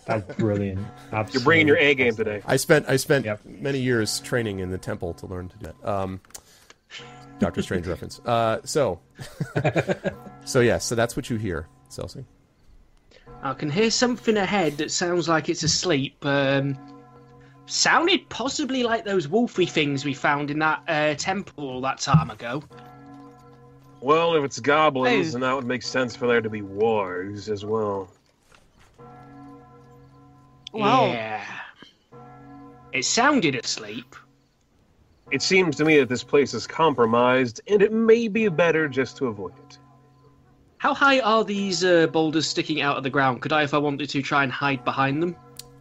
[0.07, 0.87] That's brilliant.
[1.33, 2.43] You're bringing your A game today.
[2.47, 3.41] i spent i spent Yep.
[3.45, 6.21] many years training in the temple to learn to do that um
[7.39, 9.01] doctor strange reference uh so
[10.45, 12.25] so yes so that's what you hear Celsi.
[13.43, 16.17] I can hear something ahead that sounds like it's asleep.
[16.25, 16.79] Um,
[17.67, 22.63] sounded possibly like those wolfy things we found in that uh, temple that time ago.
[24.01, 25.31] Well, if it's goblins, Hey.
[25.33, 28.09] then that would make sense for there to be wargs as well.
[30.75, 31.07] Wow.
[31.07, 31.45] Yeah.
[32.93, 34.17] It sounded asleep.
[35.31, 39.17] It seems to me that this place is compromised, and it may be better just
[39.19, 39.79] to avoid it.
[40.79, 43.41] How high are these uh, boulders sticking out of the ground?
[43.41, 45.35] Could I, if I wanted to, try and hide behind them?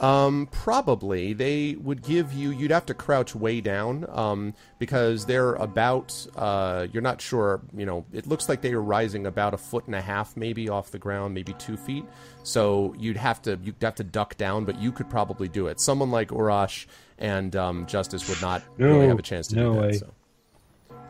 [0.04, 2.52] Um, probably they would give you.
[2.52, 6.28] You'd have to crouch way down, um, because they're about.
[6.36, 7.62] Uh, you're not sure.
[7.74, 10.68] You know, it looks like they are rising about a foot and a half, maybe
[10.68, 12.04] off the ground, maybe two feet.
[12.44, 15.80] So you'd have to you'd have to duck down, but you could probably do it.
[15.80, 16.86] Someone like Urash
[17.18, 19.88] and um, Justice would not really have a chance to no do that.
[19.88, 19.94] way.
[19.94, 20.14] So.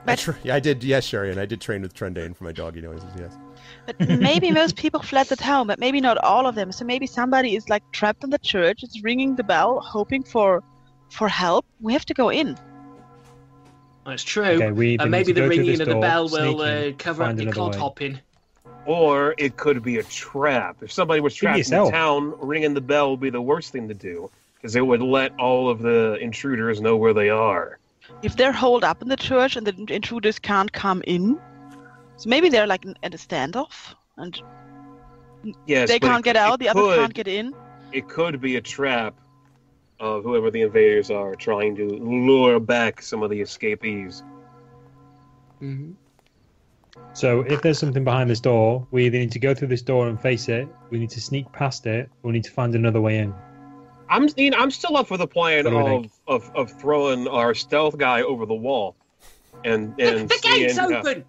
[0.05, 0.83] I tr- yeah, I did.
[0.83, 3.09] Yes, Sherry, and I did train with Trendane for my doggy noises.
[3.17, 3.35] Yes.
[3.85, 6.71] But maybe most people fled the town, but maybe not all of them.
[6.71, 10.63] So maybe somebody is like trapped in the church, it's ringing the bell, hoping for
[11.09, 11.65] for help.
[11.81, 12.57] We have to go in.
[14.05, 14.43] That's true.
[14.43, 17.35] Okay, we and maybe the ringing of the door, bell sneak will uh, cover up
[17.35, 18.19] the another clod hopping.
[18.85, 20.77] Or it could be a trap.
[20.81, 23.87] If somebody was trapped in the town, ringing the bell would be the worst thing
[23.87, 27.79] to do, because it would let all of the intruders know where they are.
[28.21, 31.39] If they're holed up in the church and the intruders can't come in,
[32.17, 34.41] so maybe they're like at a standoff and
[35.65, 37.53] Yes, they can't get out, it the other could- can't get in.
[37.91, 39.19] It could be a trap
[39.99, 44.23] of whoever the invaders are trying to lure back some of the escapees.
[45.59, 45.91] hmm
[47.13, 50.07] So if there's something behind this door, we either need to go through this door
[50.07, 53.01] and face it, we need to sneak past it, or we need to find another
[53.01, 53.33] way in.
[54.09, 56.71] I'm you know, I'm still up for the plan What do we of, of of
[56.81, 58.95] throwing our stealth guy over the wall,
[59.65, 61.25] and The, and the gate's seeing, uh, open!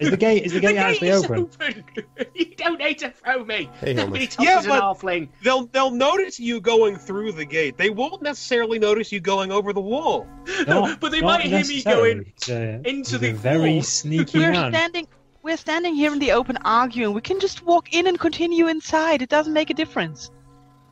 [0.00, 1.38] Is the gate is the the gate gate actually is open?
[1.40, 1.84] open!
[2.34, 3.68] you don't need to throw me!
[3.80, 4.30] Hey, Nobody Helmut.
[4.30, 5.28] touches Yeah, but- halfling.
[5.42, 7.76] they'll they'll notice you going through the gate.
[7.76, 10.26] They won't necessarily notice you going over the wall.
[10.66, 13.82] No, Not- but they might hear me going He's into he's the very wall.
[13.82, 14.72] sneaky We're man.
[14.72, 15.08] standing
[15.42, 17.14] we're standing here in the open arguing.
[17.14, 19.22] We can just walk in and continue inside.
[19.22, 20.30] It doesn't make a difference.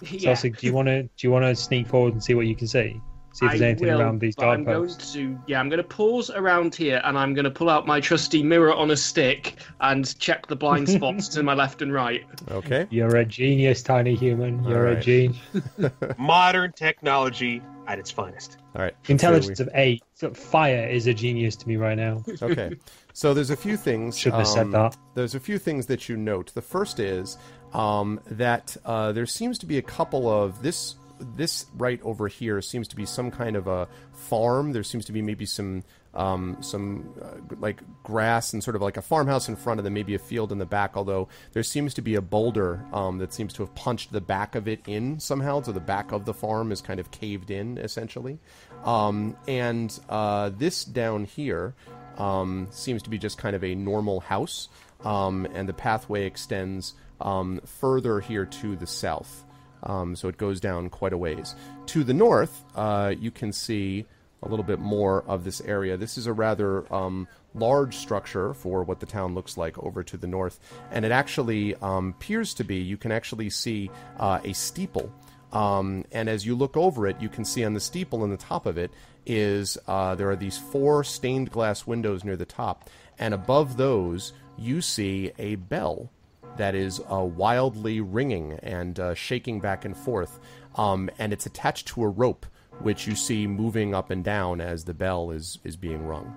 [0.02, 0.32] Yeah.
[0.32, 2.56] Celsig, do you want to do you want to sneak forward and see what you
[2.56, 3.00] can see?
[3.32, 5.12] See if there's I anything will, around these but I'm guard going posts.
[5.12, 8.00] to yeah, I'm going to pause around here, and I'm going to pull out my
[8.00, 12.24] trusty mirror on a stick and check the blind spots to my left and right.
[12.50, 12.86] Okay.
[12.90, 14.64] You're a genius, tiny human.
[14.64, 14.98] You're Alright.
[14.98, 15.40] a genius.
[16.18, 18.58] Modern technology at its finest.
[18.76, 18.94] All right.
[19.08, 20.02] Intelligence of eight.
[20.14, 22.22] So fire is a genius to me right now.
[22.42, 22.76] okay.
[23.12, 24.16] So there's a few things.
[24.16, 24.96] Shouldn't have said um, that.
[25.14, 26.52] There's a few things that you note.
[26.54, 27.36] The first is
[27.72, 30.96] um, that uh, there seems to be a couple of this.
[31.36, 34.72] This right over here seems to be some kind of a farm.
[34.72, 38.96] There seems to be maybe some um, some uh, like grass and sort of like
[38.96, 40.96] a farmhouse in front of them, maybe a field in the back.
[40.96, 44.54] Although there seems to be a boulder um, that seems to have punched the back
[44.54, 47.78] of it in somehow, so the back of the farm is kind of caved in
[47.78, 48.38] essentially.
[48.84, 51.74] Um, and uh, this down here
[52.18, 54.68] um, seems to be just kind of a normal house,
[55.04, 59.44] um, and the pathway extends um, further here to the south.
[59.82, 61.54] Um, so it goes down quite a ways.
[61.86, 64.06] To the north, uh, you can see
[64.42, 65.96] a little bit more of this area.
[65.96, 70.16] This is a rather um, large structure for what the town looks like over to
[70.16, 70.58] the north,
[70.90, 72.76] and it actually um, appears to be.
[72.76, 75.12] You can actually see uh, a steeple.
[75.52, 78.36] Um, and as you look over it, you can see on the steeple on the
[78.36, 78.92] top of it
[79.26, 82.88] is uh, there are these four stained glass windows near the top,
[83.18, 86.10] and above those you see a bell
[86.56, 90.40] that is uh, wildly ringing and uh, shaking back and forth,
[90.76, 92.46] um, and it's attached to a rope,
[92.80, 96.34] which you see moving up and down as the bell is is being rung.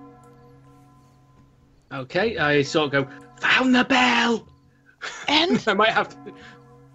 [1.92, 4.48] Okay, I sort of go, found the bell.
[5.28, 6.34] And I might have to.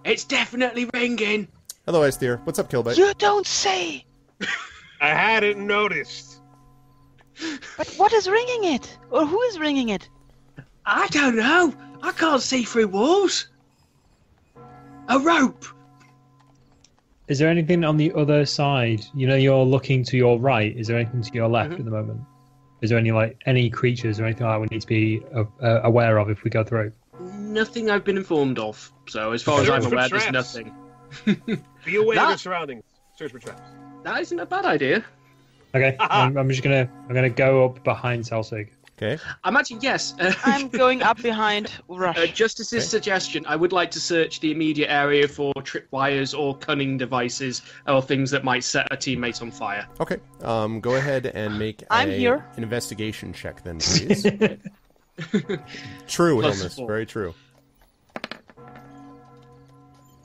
[0.03, 1.47] It's definitely ringing.
[1.85, 2.45] Hello, Aesthir.
[2.45, 2.97] What's up, Killbait?
[2.97, 4.05] you don't say.
[5.01, 6.41] I hadn't noticed.
[7.77, 8.97] But what is ringing it?
[9.11, 10.09] Or who is ringing it?
[10.85, 11.73] I don't know.
[12.01, 13.47] I can't see through walls.
[15.09, 15.65] A rope.
[17.27, 19.05] Is there anything on the other side?
[19.13, 20.75] You know, you're looking to your right.
[20.75, 21.79] Is there anything to your left Mhm.
[21.79, 22.21] at the moment?
[22.81, 25.43] Is there any like any creatures or anything like that we need to be uh,
[25.61, 26.91] uh, aware of if we go through?
[27.19, 28.91] Nothing I've been informed of.
[29.07, 30.73] So as far as I'm for aware, there's nothing.
[31.85, 32.83] Be aware of your surroundings.
[33.17, 33.61] Search for traps.
[34.03, 35.03] That isn't a bad idea.
[35.75, 38.69] Okay, I'm, I'm just gonna I'm gonna go up behind Celsig.
[39.01, 39.17] Okay.
[39.45, 40.13] I'm actually yes.
[40.19, 42.17] Uh, I'm going up behind Rush.
[42.17, 42.87] Uh, Justice's Okay.
[42.89, 48.01] suggestion, I would like to search the immediate area for tripwires or cunning devices or
[48.01, 49.87] things that might set a teammate on fire.
[50.01, 50.17] Okay.
[50.41, 52.45] Um, go ahead and make I'm a- here.
[52.57, 54.23] an investigation check then, please.
[56.07, 56.75] true, Plus illness.
[56.75, 56.87] four.
[56.87, 57.33] Very true.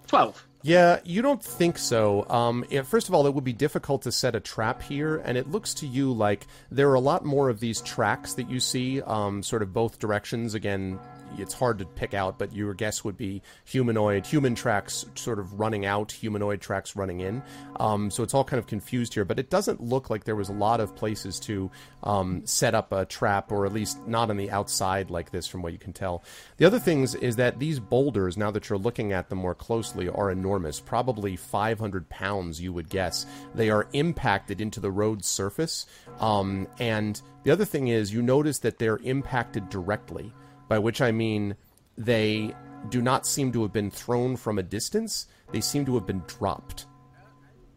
[0.08, 0.46] 12.
[0.66, 2.26] Yeah, you don't think so.
[2.30, 5.36] Um, yeah, first of all, it would be difficult to set a trap here, and
[5.36, 8.60] it looks to you like there are a lot more of these tracks that you
[8.60, 10.54] see, um, sort of both directions.
[10.54, 10.98] Again,
[11.38, 15.58] it's hard to pick out, but your guess would be humanoid, human tracks sort of
[15.58, 17.42] running out, humanoid tracks running in.
[17.80, 20.48] Um, so it's all kind of confused here, but it doesn't look like there was
[20.48, 21.70] a lot of places to
[22.02, 25.62] um, set up a trap, or at least not on the outside like this, from
[25.62, 26.22] what you can tell.
[26.56, 30.08] The other things is that these boulders, now that you're looking at them more closely,
[30.08, 33.26] are enormous, probably 500 pounds, you would guess.
[33.54, 35.86] They are impacted into the road's surface,
[36.20, 40.32] um, and the other thing is you notice that they're impacted directly
[40.68, 41.56] by which I mean
[41.96, 42.54] they
[42.90, 45.26] do not seem to have been thrown from a distance.
[45.52, 46.86] They seem to have been dropped.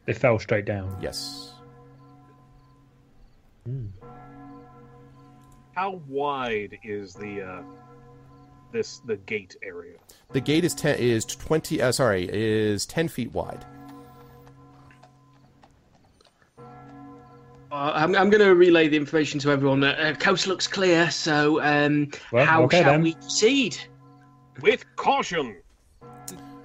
[0.05, 0.97] They fell straight down.
[1.01, 1.53] Yes.
[5.73, 7.61] How wide is the uh,
[8.71, 9.97] this the gate area?
[10.31, 11.81] The gate is ten is twenty.
[11.81, 13.65] Uh, sorry, is ten feet wide.
[17.77, 19.83] I'm, I'm going to relay the information to everyone.
[19.83, 23.01] Uh, uh, coast looks clear, so um, Well, how okay shall then.
[23.03, 23.77] we proceed?
[24.61, 25.57] With caution.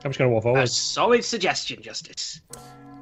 [0.04, 2.40] I'm just gonna walk A solid suggestion, Justice.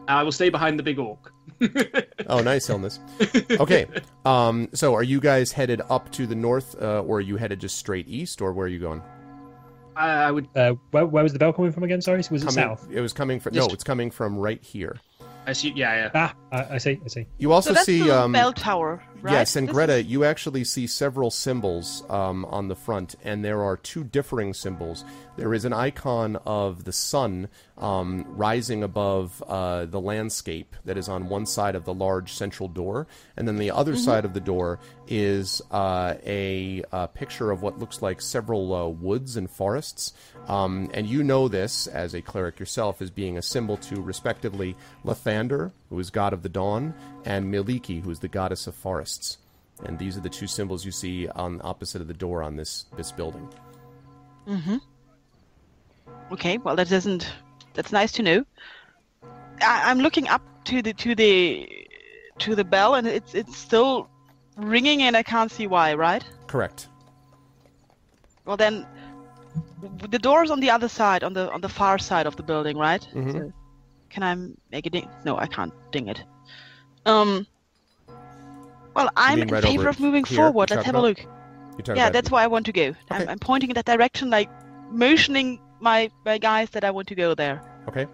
[0.08, 1.32] I will stay behind the big orc.
[2.26, 3.00] Oh, nice illness.
[3.50, 3.86] Okay.
[4.24, 4.68] Um.
[4.72, 7.76] So, are you guys headed up to the north, uh, or are you headed just
[7.76, 9.02] straight east, or where are you going?
[9.96, 12.00] I, I would Uh, where, where was the bell coming from again?
[12.00, 12.88] Sorry, was it Coming, south?
[12.90, 13.54] It was coming from.
[13.54, 14.96] No, it's coming from right here.
[15.50, 16.10] Assume, yeah, yeah.
[16.14, 17.00] Ah, I, I see.
[17.04, 17.26] I see.
[17.38, 18.02] You also so that's see.
[18.02, 19.32] the um, bell tower, right?
[19.32, 23.44] Yes, and This Greta, is- you actually see several symbols um, on the front, and
[23.44, 25.04] there are two differing symbols.
[25.36, 27.48] There is an icon of the sun
[27.78, 32.68] um, rising above uh, the landscape that is on one side of the large central
[32.68, 34.78] door, and then the other side of the door
[35.08, 40.12] is uh, a, uh picture of what looks like several uh, woods and forests.
[40.48, 44.74] Um, and you know this as a cleric yourself as being a symbol to, respectively,
[45.04, 49.38] Lathander, who is god of the dawn, and Mielikki, who is the goddess of forests.
[49.84, 52.86] and these are the two symbols you see on opposite of the door on this
[52.96, 53.48] this building.
[54.46, 54.76] Mm-hmm.
[56.32, 57.30] Okay, well that doesn't.
[57.74, 58.44] That's nice to know.
[59.60, 61.68] I, I'm looking up to the to the
[62.38, 64.08] to the bell, and it's it's still
[64.56, 65.94] ringing, and I can't see why.
[65.94, 66.24] Right?
[66.46, 66.88] Correct.
[68.44, 68.86] Well then,
[70.10, 72.76] the door's on the other side, on the on the far side of the building,
[72.76, 73.06] right?
[73.14, 73.32] Mhm.
[73.32, 73.52] So,
[74.10, 74.34] can I
[74.70, 75.08] make a ding?
[75.24, 76.22] No, I can't ding it.
[77.06, 77.46] Um.
[78.94, 80.70] Well, I'm in right favor of moving here, forward.
[80.70, 81.96] Let's have talking a look.
[81.96, 82.82] Yeah, that's where I want to go.
[82.82, 82.96] Okay.
[83.10, 84.50] I'm, I'm pointing in that direction, like
[84.90, 87.62] motioning my my guys that I want to go there.
[87.88, 88.06] Okay.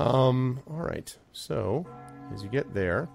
[0.00, 0.60] Um.
[0.70, 1.16] All right.
[1.32, 1.86] So,
[2.34, 3.08] as you get there,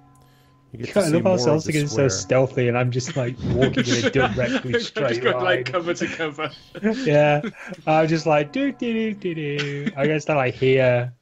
[0.74, 2.91] you get I to see love how more Celtic the is so stealthy, and I'm
[2.91, 5.43] just like walking in a directly straight Just going line.
[5.45, 6.49] like cover to cover.
[7.03, 7.41] yeah,
[7.88, 9.91] I'm just like do do do do do.
[9.95, 11.13] I guess that I hear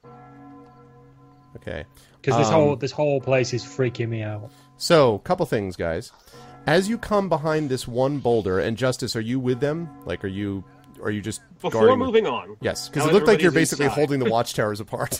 [1.58, 1.86] Okay.
[2.22, 4.50] because this Um, whole this whole place is freaking me out.
[4.78, 6.12] So, couple things, guys.
[6.66, 9.90] As you come behind this one boulder, and Justice, are you with them?
[10.06, 10.64] Like, are you?
[11.04, 13.96] Are you just Before guarding- moving on, Yes, because it looked like you're basically inside.
[13.96, 15.20] holding the watchtowers apart,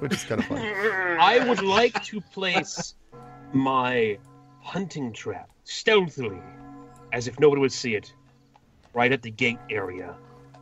[0.00, 0.66] which is kind of funny.
[0.68, 2.94] I would like to place
[3.52, 4.18] my
[4.60, 6.40] hunting trap stealthily,
[7.12, 8.12] as if nobody would see it,
[8.94, 10.14] right at the gate area,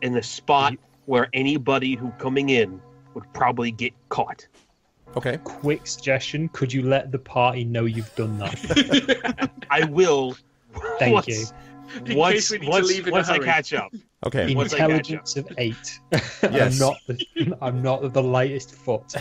[0.02, 0.74] in the spot
[1.06, 2.80] where anybody who coming in
[3.14, 4.46] would probably get caught.
[5.16, 5.38] Okay.
[5.42, 9.50] Quick suggestion: Could you let the party know you've done that?
[9.70, 10.36] I will.
[10.98, 11.46] Thank once, you.
[12.06, 13.92] In Once, case we need to once, leave in a once I catch up.
[14.24, 14.54] Okay.
[14.54, 16.00] Once I catch Intelligence of eight.
[16.42, 16.80] Yes.
[16.80, 16.96] I'm not.
[17.06, 19.14] The, I'm not the lightest foot.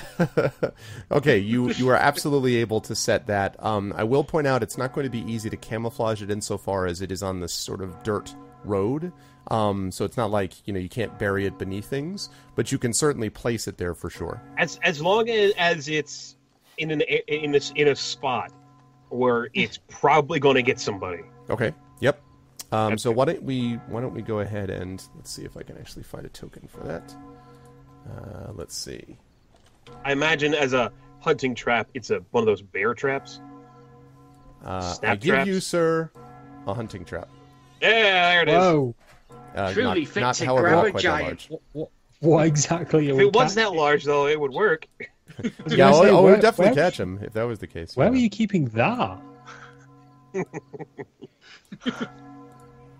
[1.12, 3.62] okay, you you are absolutely able to set that.
[3.64, 6.86] Um, I will point out it's not going to be easy to camouflage it insofar
[6.86, 9.12] as it is on this sort of dirt road.
[9.52, 12.78] Um, so it's not like you know you can't bury it beneath things, but you
[12.78, 14.42] can certainly place it there for sure.
[14.58, 16.38] As as long as, as it's
[16.78, 18.52] in an in this in a spot
[19.10, 21.24] where it's probably going to get somebody.
[21.50, 21.74] Okay.
[22.00, 22.22] Yep.
[22.72, 25.64] Um, so why don't we why don't we go ahead and let's see if I
[25.64, 27.16] can actually find a token for that.
[28.08, 29.18] Uh, let's see.
[30.06, 33.42] I imagine as a hunting trap, it's a one of those bear traps.
[34.64, 35.48] Uh, I give traps?
[35.48, 36.12] you, sir,
[36.68, 37.30] a hunting trap.
[37.82, 37.90] Yeah,
[38.32, 38.56] there it is.
[38.56, 38.96] Whoa!
[39.56, 41.28] Uh, Truly not, fit not, to however, grab not a quite giant.
[41.28, 41.50] large.
[41.50, 41.90] What, what,
[42.20, 44.88] what exactly If it wasn't that large, though, it would work.
[45.42, 47.60] Yeah, gonna oh, say, oh, we where- would definitely where- catch him if that was
[47.60, 47.96] the case.
[47.96, 48.12] Where yeah.
[48.12, 49.22] were you keeping that?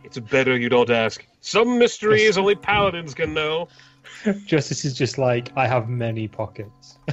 [0.10, 1.24] It's better you don't ask.
[1.42, 3.68] Some mysteries only paladins can know.
[4.46, 6.98] Justice is just like I have many pockets.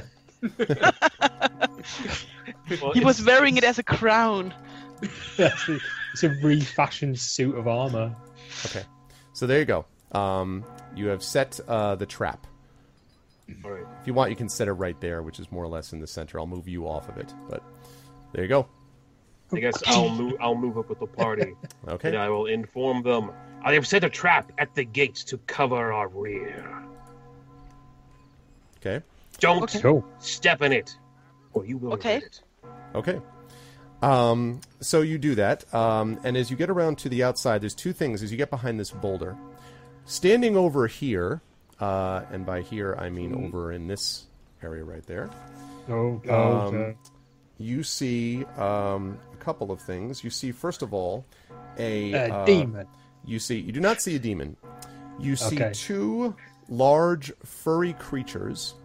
[2.81, 4.53] Well, He was wearing it as a crown.
[5.37, 5.69] That's
[6.11, 8.13] it's a refashioned suit of armor.
[8.65, 8.83] Okay,
[9.31, 9.85] so there you go.
[10.11, 12.45] Um, you have set uh, the trap.
[13.63, 13.85] All right.
[14.01, 16.01] If you want, you can set it right there, which is more or less in
[16.01, 16.39] the center.
[16.39, 17.63] I'll move you off of it, but
[18.33, 18.67] there you go.
[19.53, 20.33] I guess I'll move.
[20.41, 21.53] I'll move up with the party,
[21.87, 22.09] Okay.
[22.09, 23.31] and I will inform them.
[23.63, 26.83] I have set a trap at the gates to cover our rear.
[28.79, 29.03] Okay.
[29.39, 29.79] Don't Okay.
[29.81, 30.05] Cool.
[30.19, 30.97] step in it,
[31.53, 32.15] or you will Okay.
[32.15, 32.41] regret it.
[32.95, 33.21] Okay.
[34.01, 37.73] Um, so you do that, um, and as you get around to the outside, there's
[37.73, 38.21] two things.
[38.21, 39.35] As you get behind this boulder,
[40.05, 41.41] standing over here,
[41.79, 44.25] uh, and by here I mean over in this
[44.61, 45.29] area right there,
[45.89, 46.95] Oh, oh, Um,
[47.57, 50.23] you see um, a couple of things.
[50.25, 51.23] You see, first of all,
[51.77, 52.85] a a uh, demon.
[53.25, 54.57] You see, you do not see a demon.
[55.19, 55.71] You see Okay.
[55.73, 56.35] two
[56.67, 58.75] large furry creatures,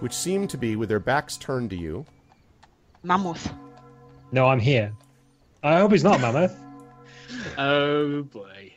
[0.00, 2.04] which seem to be with their backs turned to you.
[3.04, 3.46] Mammoth.
[4.32, 4.92] No, I'm here.
[5.62, 6.56] I hope he's not mammoth.
[7.56, 8.72] Oh boy.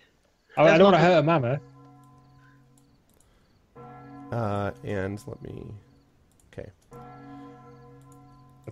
[0.55, 1.59] I, I don't want to hurt a mammoth.
[4.32, 5.65] Uh, and let me.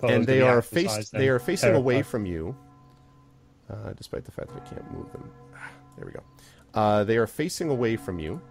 [0.03, 1.11] And they are faced.
[1.11, 2.55] They are facing away from you,
[3.69, 5.29] uh, despite the fact that I can't move them.
[5.97, 6.23] There we go.
[6.73, 8.41] Uh, they are facing away from you,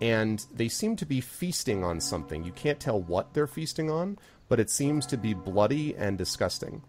[0.00, 2.44] and they seem to be feasting on something.
[2.44, 4.18] You can't tell what they're feasting on,
[4.48, 6.82] but it seems to be bloody and disgusting.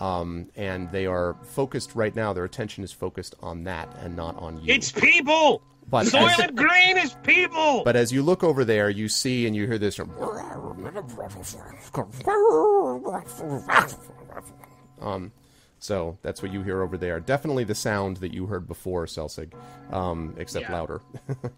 [0.00, 2.32] Um, and they are focused right now.
[2.32, 4.74] Their attention is focused on that and not on you.
[4.74, 5.62] It's people.
[5.88, 7.82] but as, Soylent Green is people.
[7.84, 10.00] but as you look over there, you see and you hear this.
[15.00, 15.32] Um,
[15.78, 17.20] so that's what you hear over there.
[17.20, 19.52] Definitely the sound that you heard before, Celsig,
[19.92, 20.72] um, except Yeah.
[20.72, 21.00] louder.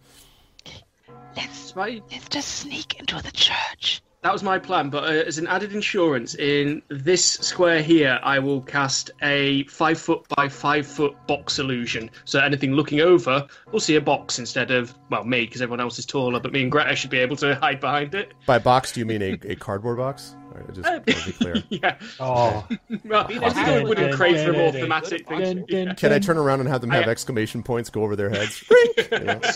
[1.36, 2.02] Let's Right.
[2.12, 4.02] let's just sneak into the church.
[4.24, 8.38] That was my plan, but uh, as an added insurance, in this square here, I
[8.38, 12.10] will cast a five foot by five foot box illusion.
[12.24, 15.98] So anything looking over will see a box instead of well me, because everyone else
[15.98, 16.40] is taller.
[16.40, 18.32] But me and Greta should be able to hide behind it.
[18.46, 20.34] By box, do you mean a, a cardboard box?
[20.54, 21.64] All right, just want to be clear.
[21.70, 21.98] yeah.
[22.20, 22.66] Oh,
[23.04, 25.64] Well, I still wouldn't crave for a more thematic thing.
[25.96, 28.62] Can I turn around and have them have exclamation points go over their heads?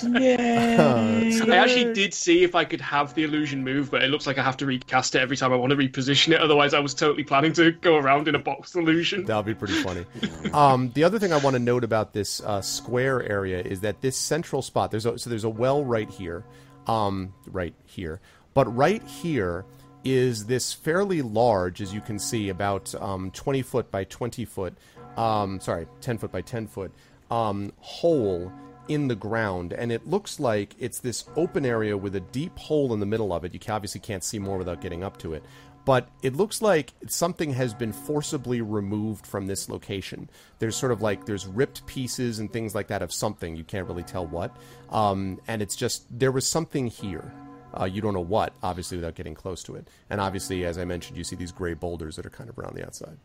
[0.09, 1.31] Yeah.
[1.49, 4.39] I actually did see if I could have the illusion move, but it looks like
[4.39, 6.41] I have to recast it every time I want to reposition it.
[6.41, 9.25] Otherwise, I was totally planning to go around in a box illusion.
[9.25, 10.05] That'll be pretty funny.
[10.53, 14.01] Um, the other thing I want to note about this uh, square area is that
[14.01, 16.45] this central spot there's a, so there's a well right here,
[16.87, 18.21] um, right here,
[18.55, 19.65] but right here
[20.05, 24.75] is this fairly large, as you can see, about um, 20 foot by 20 foot,
[25.17, 26.93] um, sorry, 10 foot by 10 foot
[27.31, 28.53] um, hole
[28.89, 32.95] in the ground, and it looks like it's this open area with a deep hole
[32.95, 33.53] in the middle of it.
[33.53, 35.45] You obviously can't see more without getting up to it,
[35.85, 40.29] but it looks like something has been forcibly removed from this location.
[40.59, 43.57] There's sort of like there's ripped pieces and things like that of something.
[43.57, 44.57] You can't really tell what,
[44.91, 47.33] um, and it's just there was something here.
[47.79, 49.89] Uh, you don't know what, obviously, without getting close to it.
[50.11, 52.75] And obviously, as I mentioned, you see these gray boulders that are kind of around
[52.77, 53.17] the outside.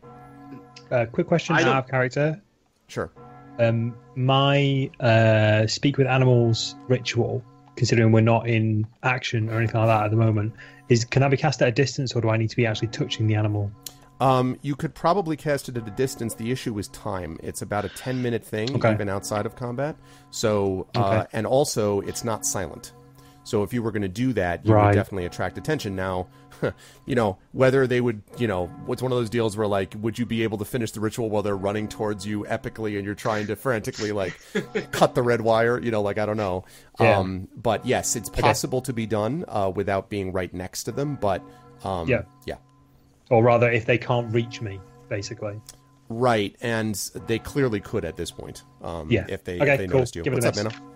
[0.90, 2.40] uh, quick question I out don't- of character.
[2.88, 3.10] Sure.
[3.58, 7.42] Um, my uh, speak with animals ritual,
[7.76, 10.52] considering we're not in action or anything like that at the moment,
[10.88, 12.88] is can I be cast at a distance, or do I need to be actually
[12.88, 13.70] touching the animal?
[14.20, 16.34] Um, you could probably cast it at a distance.
[16.34, 17.38] The issue is time.
[17.42, 18.92] It's about a 10 minute thing, Okay.
[18.92, 19.96] even outside of combat.
[20.30, 21.26] So, uh, Okay.
[21.32, 22.92] and also, it's not silent.
[23.44, 25.94] So, if you were going to do that, you would definitely attract attention.
[25.94, 26.26] Now,
[27.06, 30.18] you know, whether they would, you know, what's one of those deals where, like, would
[30.18, 33.14] you be able to finish the ritual while they're running towards you epically and you're
[33.14, 34.38] trying to frantically, like,
[34.92, 35.78] cut the red wire?
[35.80, 36.64] You know, like, I don't know.
[37.00, 37.18] Yeah.
[37.18, 41.16] Um, but yes, it's possible to be done uh, without being right next to them.
[41.16, 41.42] But,
[41.82, 42.22] um, Yeah.
[42.46, 42.56] Yeah.
[43.30, 45.60] Or rather, if they can't reach me, basically.
[46.10, 46.94] Right, and
[47.26, 48.62] they clearly could at this point.
[48.82, 49.26] Um, Yeah.
[49.28, 49.96] If they, Okay, if they cool.
[49.96, 50.22] noticed you.
[50.22, 50.74] Give it a What's up, miss.
[50.80, 50.93] Minna?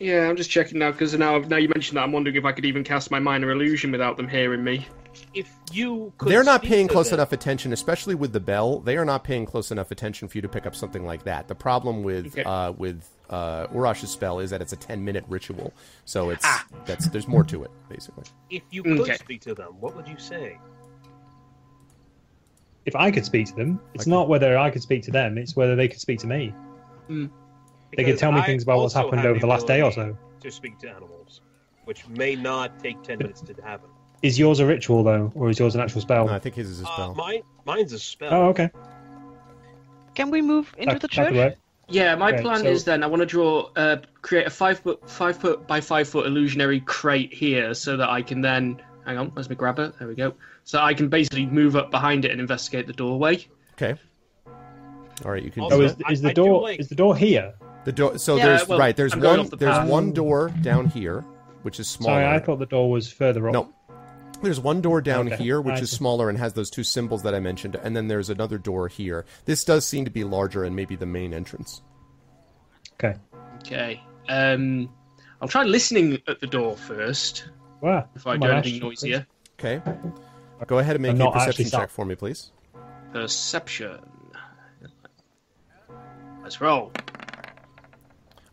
[0.00, 2.52] Yeah, I'm just checking now because now now you mentioned that I'm wondering if I
[2.52, 4.86] could even cast my minor illusion without them hearing me.
[5.34, 8.78] If you could They're not paying close them- enough attention, especially with the bell.
[8.78, 11.48] They are not paying close enough attention for you to pick up something like that.
[11.48, 12.44] The problem with Okay.
[12.44, 15.72] uh, with uh, Urash's spell is that it's a ten minute ritual,
[16.04, 16.64] so it's Ah.
[16.86, 18.24] that's there's more to it basically.
[18.50, 19.16] If you could Okay.
[19.16, 20.58] speak to them, what would you say?
[22.86, 24.10] If I could speak to them, it's Okay.
[24.10, 26.54] not whether I could speak to them; it's whether they could speak to me.
[27.96, 30.16] They could tell me I things about what's happened over the last day or so.
[30.40, 31.40] To speak to animals,
[31.84, 33.90] which may not take ten minutes to happen.
[34.22, 36.26] Is yours a ritual though, or is yours an actual spell?
[36.26, 37.14] No, I think his is a Uh, spell.
[37.14, 38.32] mine, mine's a spell.
[38.32, 38.70] oh, okay.
[40.14, 41.34] Can we move into That- the church?
[41.34, 41.54] work.
[41.88, 44.80] Yeah, my Okay, plan so- is then I want to draw, uh, create a five
[44.80, 49.16] foot, five foot by five foot illusionary crate here, so that I can then hang
[49.16, 49.92] on, where's my grabber?
[49.98, 50.34] There we go.
[50.64, 53.46] So I can basically move up behind it and investigate the doorway.
[53.74, 53.94] Okay.
[55.24, 55.62] All right, you can.
[55.62, 55.96] Also, Oh, do is.
[56.04, 57.54] I- is the I do door like- is the door here?
[57.88, 58.18] The door.
[58.18, 58.94] So Yeah, there's well, right.
[58.94, 59.48] There's I'm one.
[59.48, 61.22] the There's one door down here,
[61.62, 62.20] which is smaller.
[62.20, 63.54] Sorry, I thought the door was further up.
[63.54, 63.72] No.
[64.42, 67.34] There's one door down Okay, here, which is smaller and has those two symbols that
[67.34, 69.24] I mentioned, and then there's another door here.
[69.46, 71.80] This does seem to be larger and maybe the main entrance.
[72.94, 73.18] Okay.
[73.60, 74.00] Okay.
[74.28, 74.90] Um,
[75.40, 77.48] I'll try listening at the door first
[77.80, 78.06] Wow.
[78.14, 78.82] if I Oh do my anything gosh.
[78.82, 79.26] noisier.
[79.58, 79.80] Okay.
[80.66, 82.52] Go ahead and make I'm a perception check for me, please.
[83.12, 83.98] Perception.
[86.42, 86.92] Let's roll.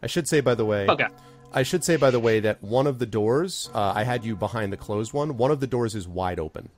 [0.05, 1.07] I should say, by the way, Okay.
[1.51, 4.35] I should say, by the way, that one of the doors, uh, I had you
[4.35, 5.35] behind the closed one.
[5.35, 6.69] One of the doors is wide open.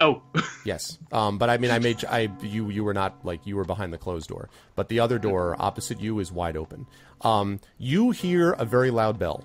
[0.00, 0.22] Oh.
[0.64, 3.64] Yes, um, but I mean, I made I you you were not like you were
[3.64, 6.86] behind the closed door, but the other door opposite you is wide open.
[7.22, 9.42] Um, you hear a very loud bell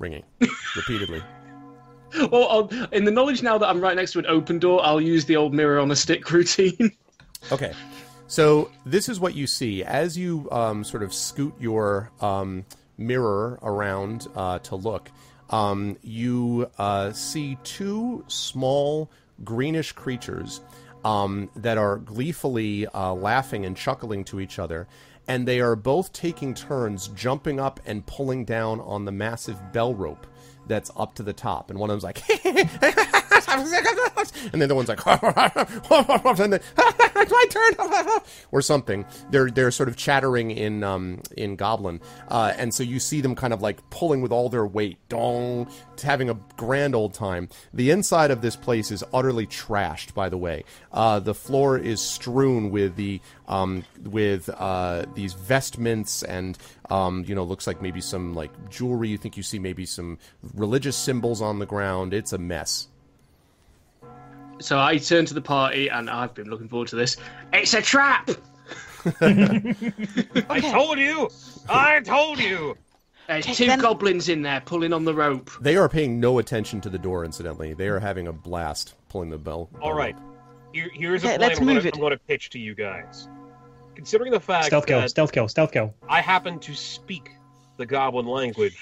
[0.00, 0.24] ringing
[0.76, 1.22] repeatedly.
[2.32, 5.00] well, I'll, in the knowledge now that I'm right next to an open door, I'll
[5.00, 6.90] use the old mirror on a stick routine.
[7.52, 7.72] Okay,
[8.26, 12.64] so this is what you see as you um, sort of scoot your um,
[12.98, 15.10] mirror around uh, to look.
[15.50, 19.10] Um, you uh, see two small
[19.44, 20.60] greenish creatures
[21.04, 24.86] um, that are gleefully uh, laughing and chuckling to each other,
[25.28, 29.94] and they are both taking turns jumping up and pulling down on the massive bell
[29.94, 30.26] rope
[30.66, 31.70] that's up to the top.
[31.70, 32.22] And one of them's like,
[34.52, 35.06] and then the one's like,
[36.40, 36.60] and then
[37.32, 38.20] my turn,
[38.52, 39.04] or something.
[39.30, 43.34] They're they're sort of chattering in um in Goblin, uh, and so you see them
[43.34, 45.68] kind of like pulling with all their weight, dong,
[46.02, 47.48] having a grand old time.
[47.72, 50.14] The inside of this place is utterly trashed.
[50.14, 56.22] By the way, uh, the floor is strewn with the um with uh these vestments
[56.22, 56.56] and
[56.92, 59.08] um you know looks like maybe some like jewelry.
[59.08, 60.18] You think you see maybe some
[60.54, 62.12] religious symbols on the ground.
[62.14, 62.88] It's a mess.
[64.60, 67.16] so I turn to the party, and I've been looking forward to this.
[67.52, 68.30] It's a trap.
[69.20, 71.28] I told you!
[71.68, 72.76] I told you!
[73.28, 75.50] There's Okay, two then- goblins in there pulling on the rope.
[75.60, 77.24] They are paying no attention to the door.
[77.24, 79.68] Incidentally, they are having a blast pulling the bell.
[79.80, 80.14] All bell right.
[80.16, 80.22] up.
[80.72, 81.94] Here, here's a Okay, plan let's I'm, move gonna, it.
[81.94, 83.28] I'm going to pitch to you guys.
[83.94, 85.94] Considering the fact Stealth kill, that stealth kill, stealth kill.
[86.08, 87.30] I happen to speak
[87.76, 88.76] the goblin language,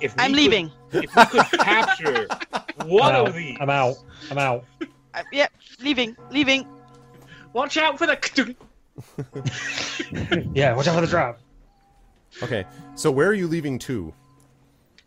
[0.00, 0.70] if I'm could- leaving.
[0.92, 2.26] if we could capture
[2.86, 3.96] one of these, I'm out.
[4.30, 4.64] I'm out.
[5.14, 5.46] Uh, yeah,
[5.80, 6.66] leaving, leaving.
[7.52, 8.56] Watch out for the.
[10.54, 11.40] Yeah, watch out for the trap.
[12.42, 14.12] Okay, so where are you leaving to?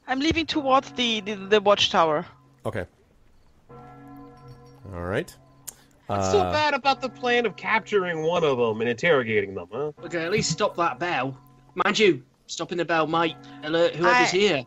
[0.08, 2.26] I'm leaving towards the the, the watchtower.
[2.66, 2.86] Okay.
[3.70, 5.36] All right.
[6.08, 9.68] What's so Uh, bad about the plan of capturing one of them and interrogating them,
[9.72, 9.92] huh?
[10.06, 11.38] Okay, at least stop that bell.
[11.76, 14.64] Mind you, stopping the bell might alert whoever's I- here.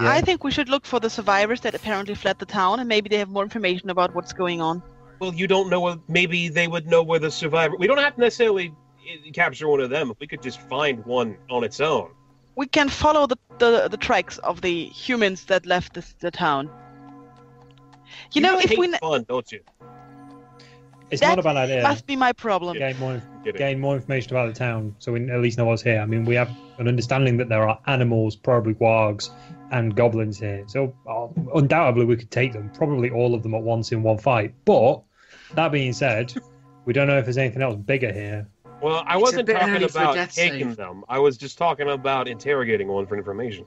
[0.00, 0.10] Yeah.
[0.10, 3.08] I think we should look for the survivors that apparently fled the town, and maybe
[3.08, 4.82] they have more information about what's going on.
[5.20, 5.78] Well, you don't know.
[5.78, 7.76] What, maybe they would know where the survivor.
[7.78, 8.74] We don't have to necessarily
[9.08, 10.10] eh, capture one of them.
[10.10, 12.10] If we could just find one on its own.
[12.56, 16.68] We can follow the the, the tracks of the humans that left the, the town.
[18.32, 19.60] You, know, if hate we n- fun, don't you?
[21.14, 21.82] It's That not a bad idea.
[21.82, 22.76] must be my problem.
[22.76, 23.22] Gain more,
[23.56, 26.00] gain more information about the town, so we at least know what's here.
[26.00, 29.30] I mean, we have an understanding that there are animals, probably wargs,
[29.70, 30.64] and goblins here.
[30.66, 34.18] So uh, undoubtedly, we could take them, probably all of them at once in one
[34.18, 34.54] fight.
[34.64, 35.02] But
[35.54, 36.34] that being said,
[36.84, 38.48] we don't know if there's anything else bigger here.
[38.82, 40.76] Well, I It's wasn't talking early for a about taking save.
[40.76, 41.04] them.
[41.08, 43.66] I was just talking about interrogating one for information.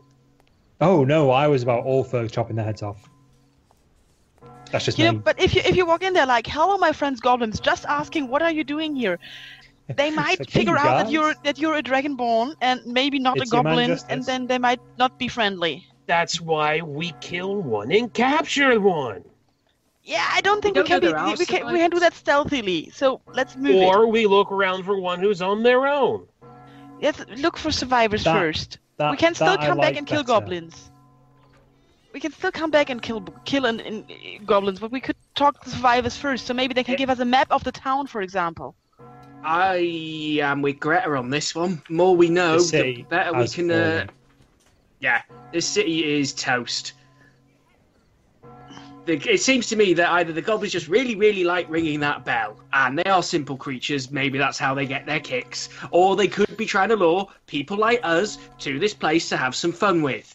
[0.82, 3.10] Oh no, I was about all for chopping their heads off.
[4.72, 6.92] That's just You know, but if you if you walk in there like, "Hello, my
[6.92, 9.20] friends, goblins," just asking, "What are you doing here?"
[9.96, 13.38] They might like, figure you out that you're that you're a dragonborn and maybe not
[13.38, 15.88] It's a goblin, and then they might not be friendly.
[16.08, 19.24] That's why we kill one and capture one.
[20.04, 22.14] Yeah, I don't think We we, don't can be we can we can do that
[22.14, 22.90] stealthily.
[22.94, 23.86] So let's move it.
[23.86, 26.28] Or we look around for one who's on their own.
[27.02, 28.80] Let's look for survivors That- first.
[28.98, 30.40] That- we can still that I come back like and kill better.
[30.40, 30.92] goblins.
[32.18, 35.16] We can still come back and kill kill an, an, uh, goblins, but we could
[35.36, 36.48] talk to survivors first.
[36.48, 38.74] So maybe they can give us a map of the town, for example.
[39.44, 41.80] I am with Greta on this one.
[41.90, 43.70] More we know, The the better we can.
[43.70, 44.08] Uh,
[45.00, 45.22] yeah,
[45.54, 46.94] this city is toast.
[49.06, 52.26] The, it seems to me that either the goblins just really, really like ringing that
[52.26, 56.28] bell, and they are simple creatures, maybe that's how they get their kicks, or they
[56.28, 60.02] could be trying to lure people like us to this place to have some fun
[60.02, 60.34] with.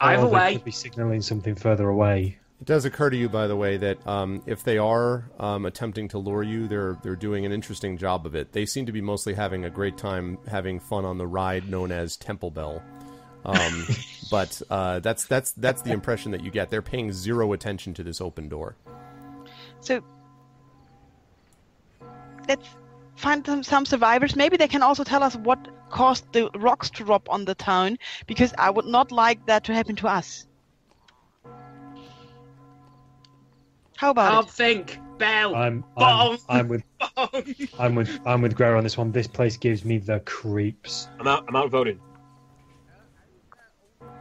[0.00, 2.38] Either Or they way, could be signaling something further away.
[2.60, 6.08] It does occur to you, by the way, that um, if they are um, attempting
[6.08, 8.52] to lure you, they're they're doing an interesting job of it.
[8.52, 11.92] They seem to be mostly having a great time having fun on the ride known
[11.92, 12.82] as Temple Bell.
[13.44, 13.86] Um,
[14.30, 16.70] but uh, that's that's that's the impression that you get.
[16.70, 18.76] They're paying zero attention to this open door.
[19.80, 20.02] So
[22.48, 22.66] let's
[23.16, 24.34] find some, some survivors.
[24.34, 27.98] Maybe they can also tell us what caused the rocks to drop on the town,
[28.26, 30.46] because I would not like that to happen to us.
[33.96, 34.52] How about can't it?
[34.52, 35.00] think.
[35.18, 35.54] Bell.
[35.54, 37.44] I'm I'm, I'm with Bong.
[37.78, 39.12] I'm with I'm with Greta on this one.
[39.12, 41.08] This place gives me the creeps.
[41.18, 41.44] I'm out.
[41.48, 41.98] I'm outvoted.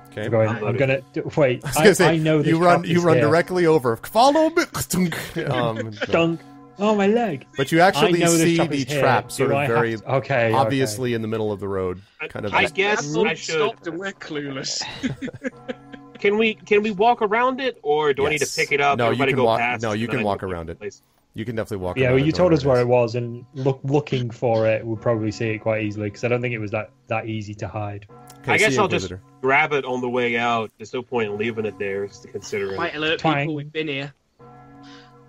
[0.08, 0.26] Okay.
[0.26, 0.50] I'm going.
[0.50, 1.02] I'm I'm gonna
[1.36, 1.64] wait.
[1.66, 3.26] I was I, gonna say, I know you run you run here.
[3.26, 3.98] directly over.
[3.98, 4.64] Follow me.
[5.46, 5.92] um, no.
[6.08, 6.40] Dunk.
[6.78, 7.46] Oh my leg.
[7.58, 10.52] But you actually see the trap sort of have very to- okay.
[10.52, 12.02] obviously in the middle of the road.
[12.22, 13.56] I, Kind of I like- guess Everyone I should.
[13.56, 14.82] stopped and we're clueless.
[16.20, 18.98] Can we can we walk around it, or do I need to pick it up?
[18.98, 20.80] No, you can go walk- past, no, you can walk around it.
[20.80, 21.02] place?
[21.34, 21.98] You can definitely walk.
[21.98, 24.66] Yeah, around well, it, you told us where it it was, and look, looking for
[24.66, 27.28] it, we'll probably see it quite easily because I don't think it was that that
[27.28, 28.08] easy to hide.
[28.40, 29.12] Okay, I guess I'll just
[29.42, 30.72] grab it on the way out.
[30.78, 32.78] There's no point in leaving it there, just to consider it.
[32.78, 33.44] Might alert Twang.
[33.44, 34.14] people we've been here.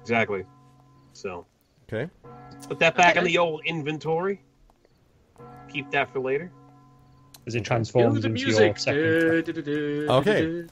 [0.03, 0.45] Exactly.
[1.17, 1.47] So
[1.89, 2.11] Okay.
[2.69, 4.43] put that back in the old inventory.
[5.73, 6.53] Keep that for later.
[7.47, 10.11] As it Cue transforms the into your second.
[10.11, 10.41] Okay.
[10.41, 10.69] du- du.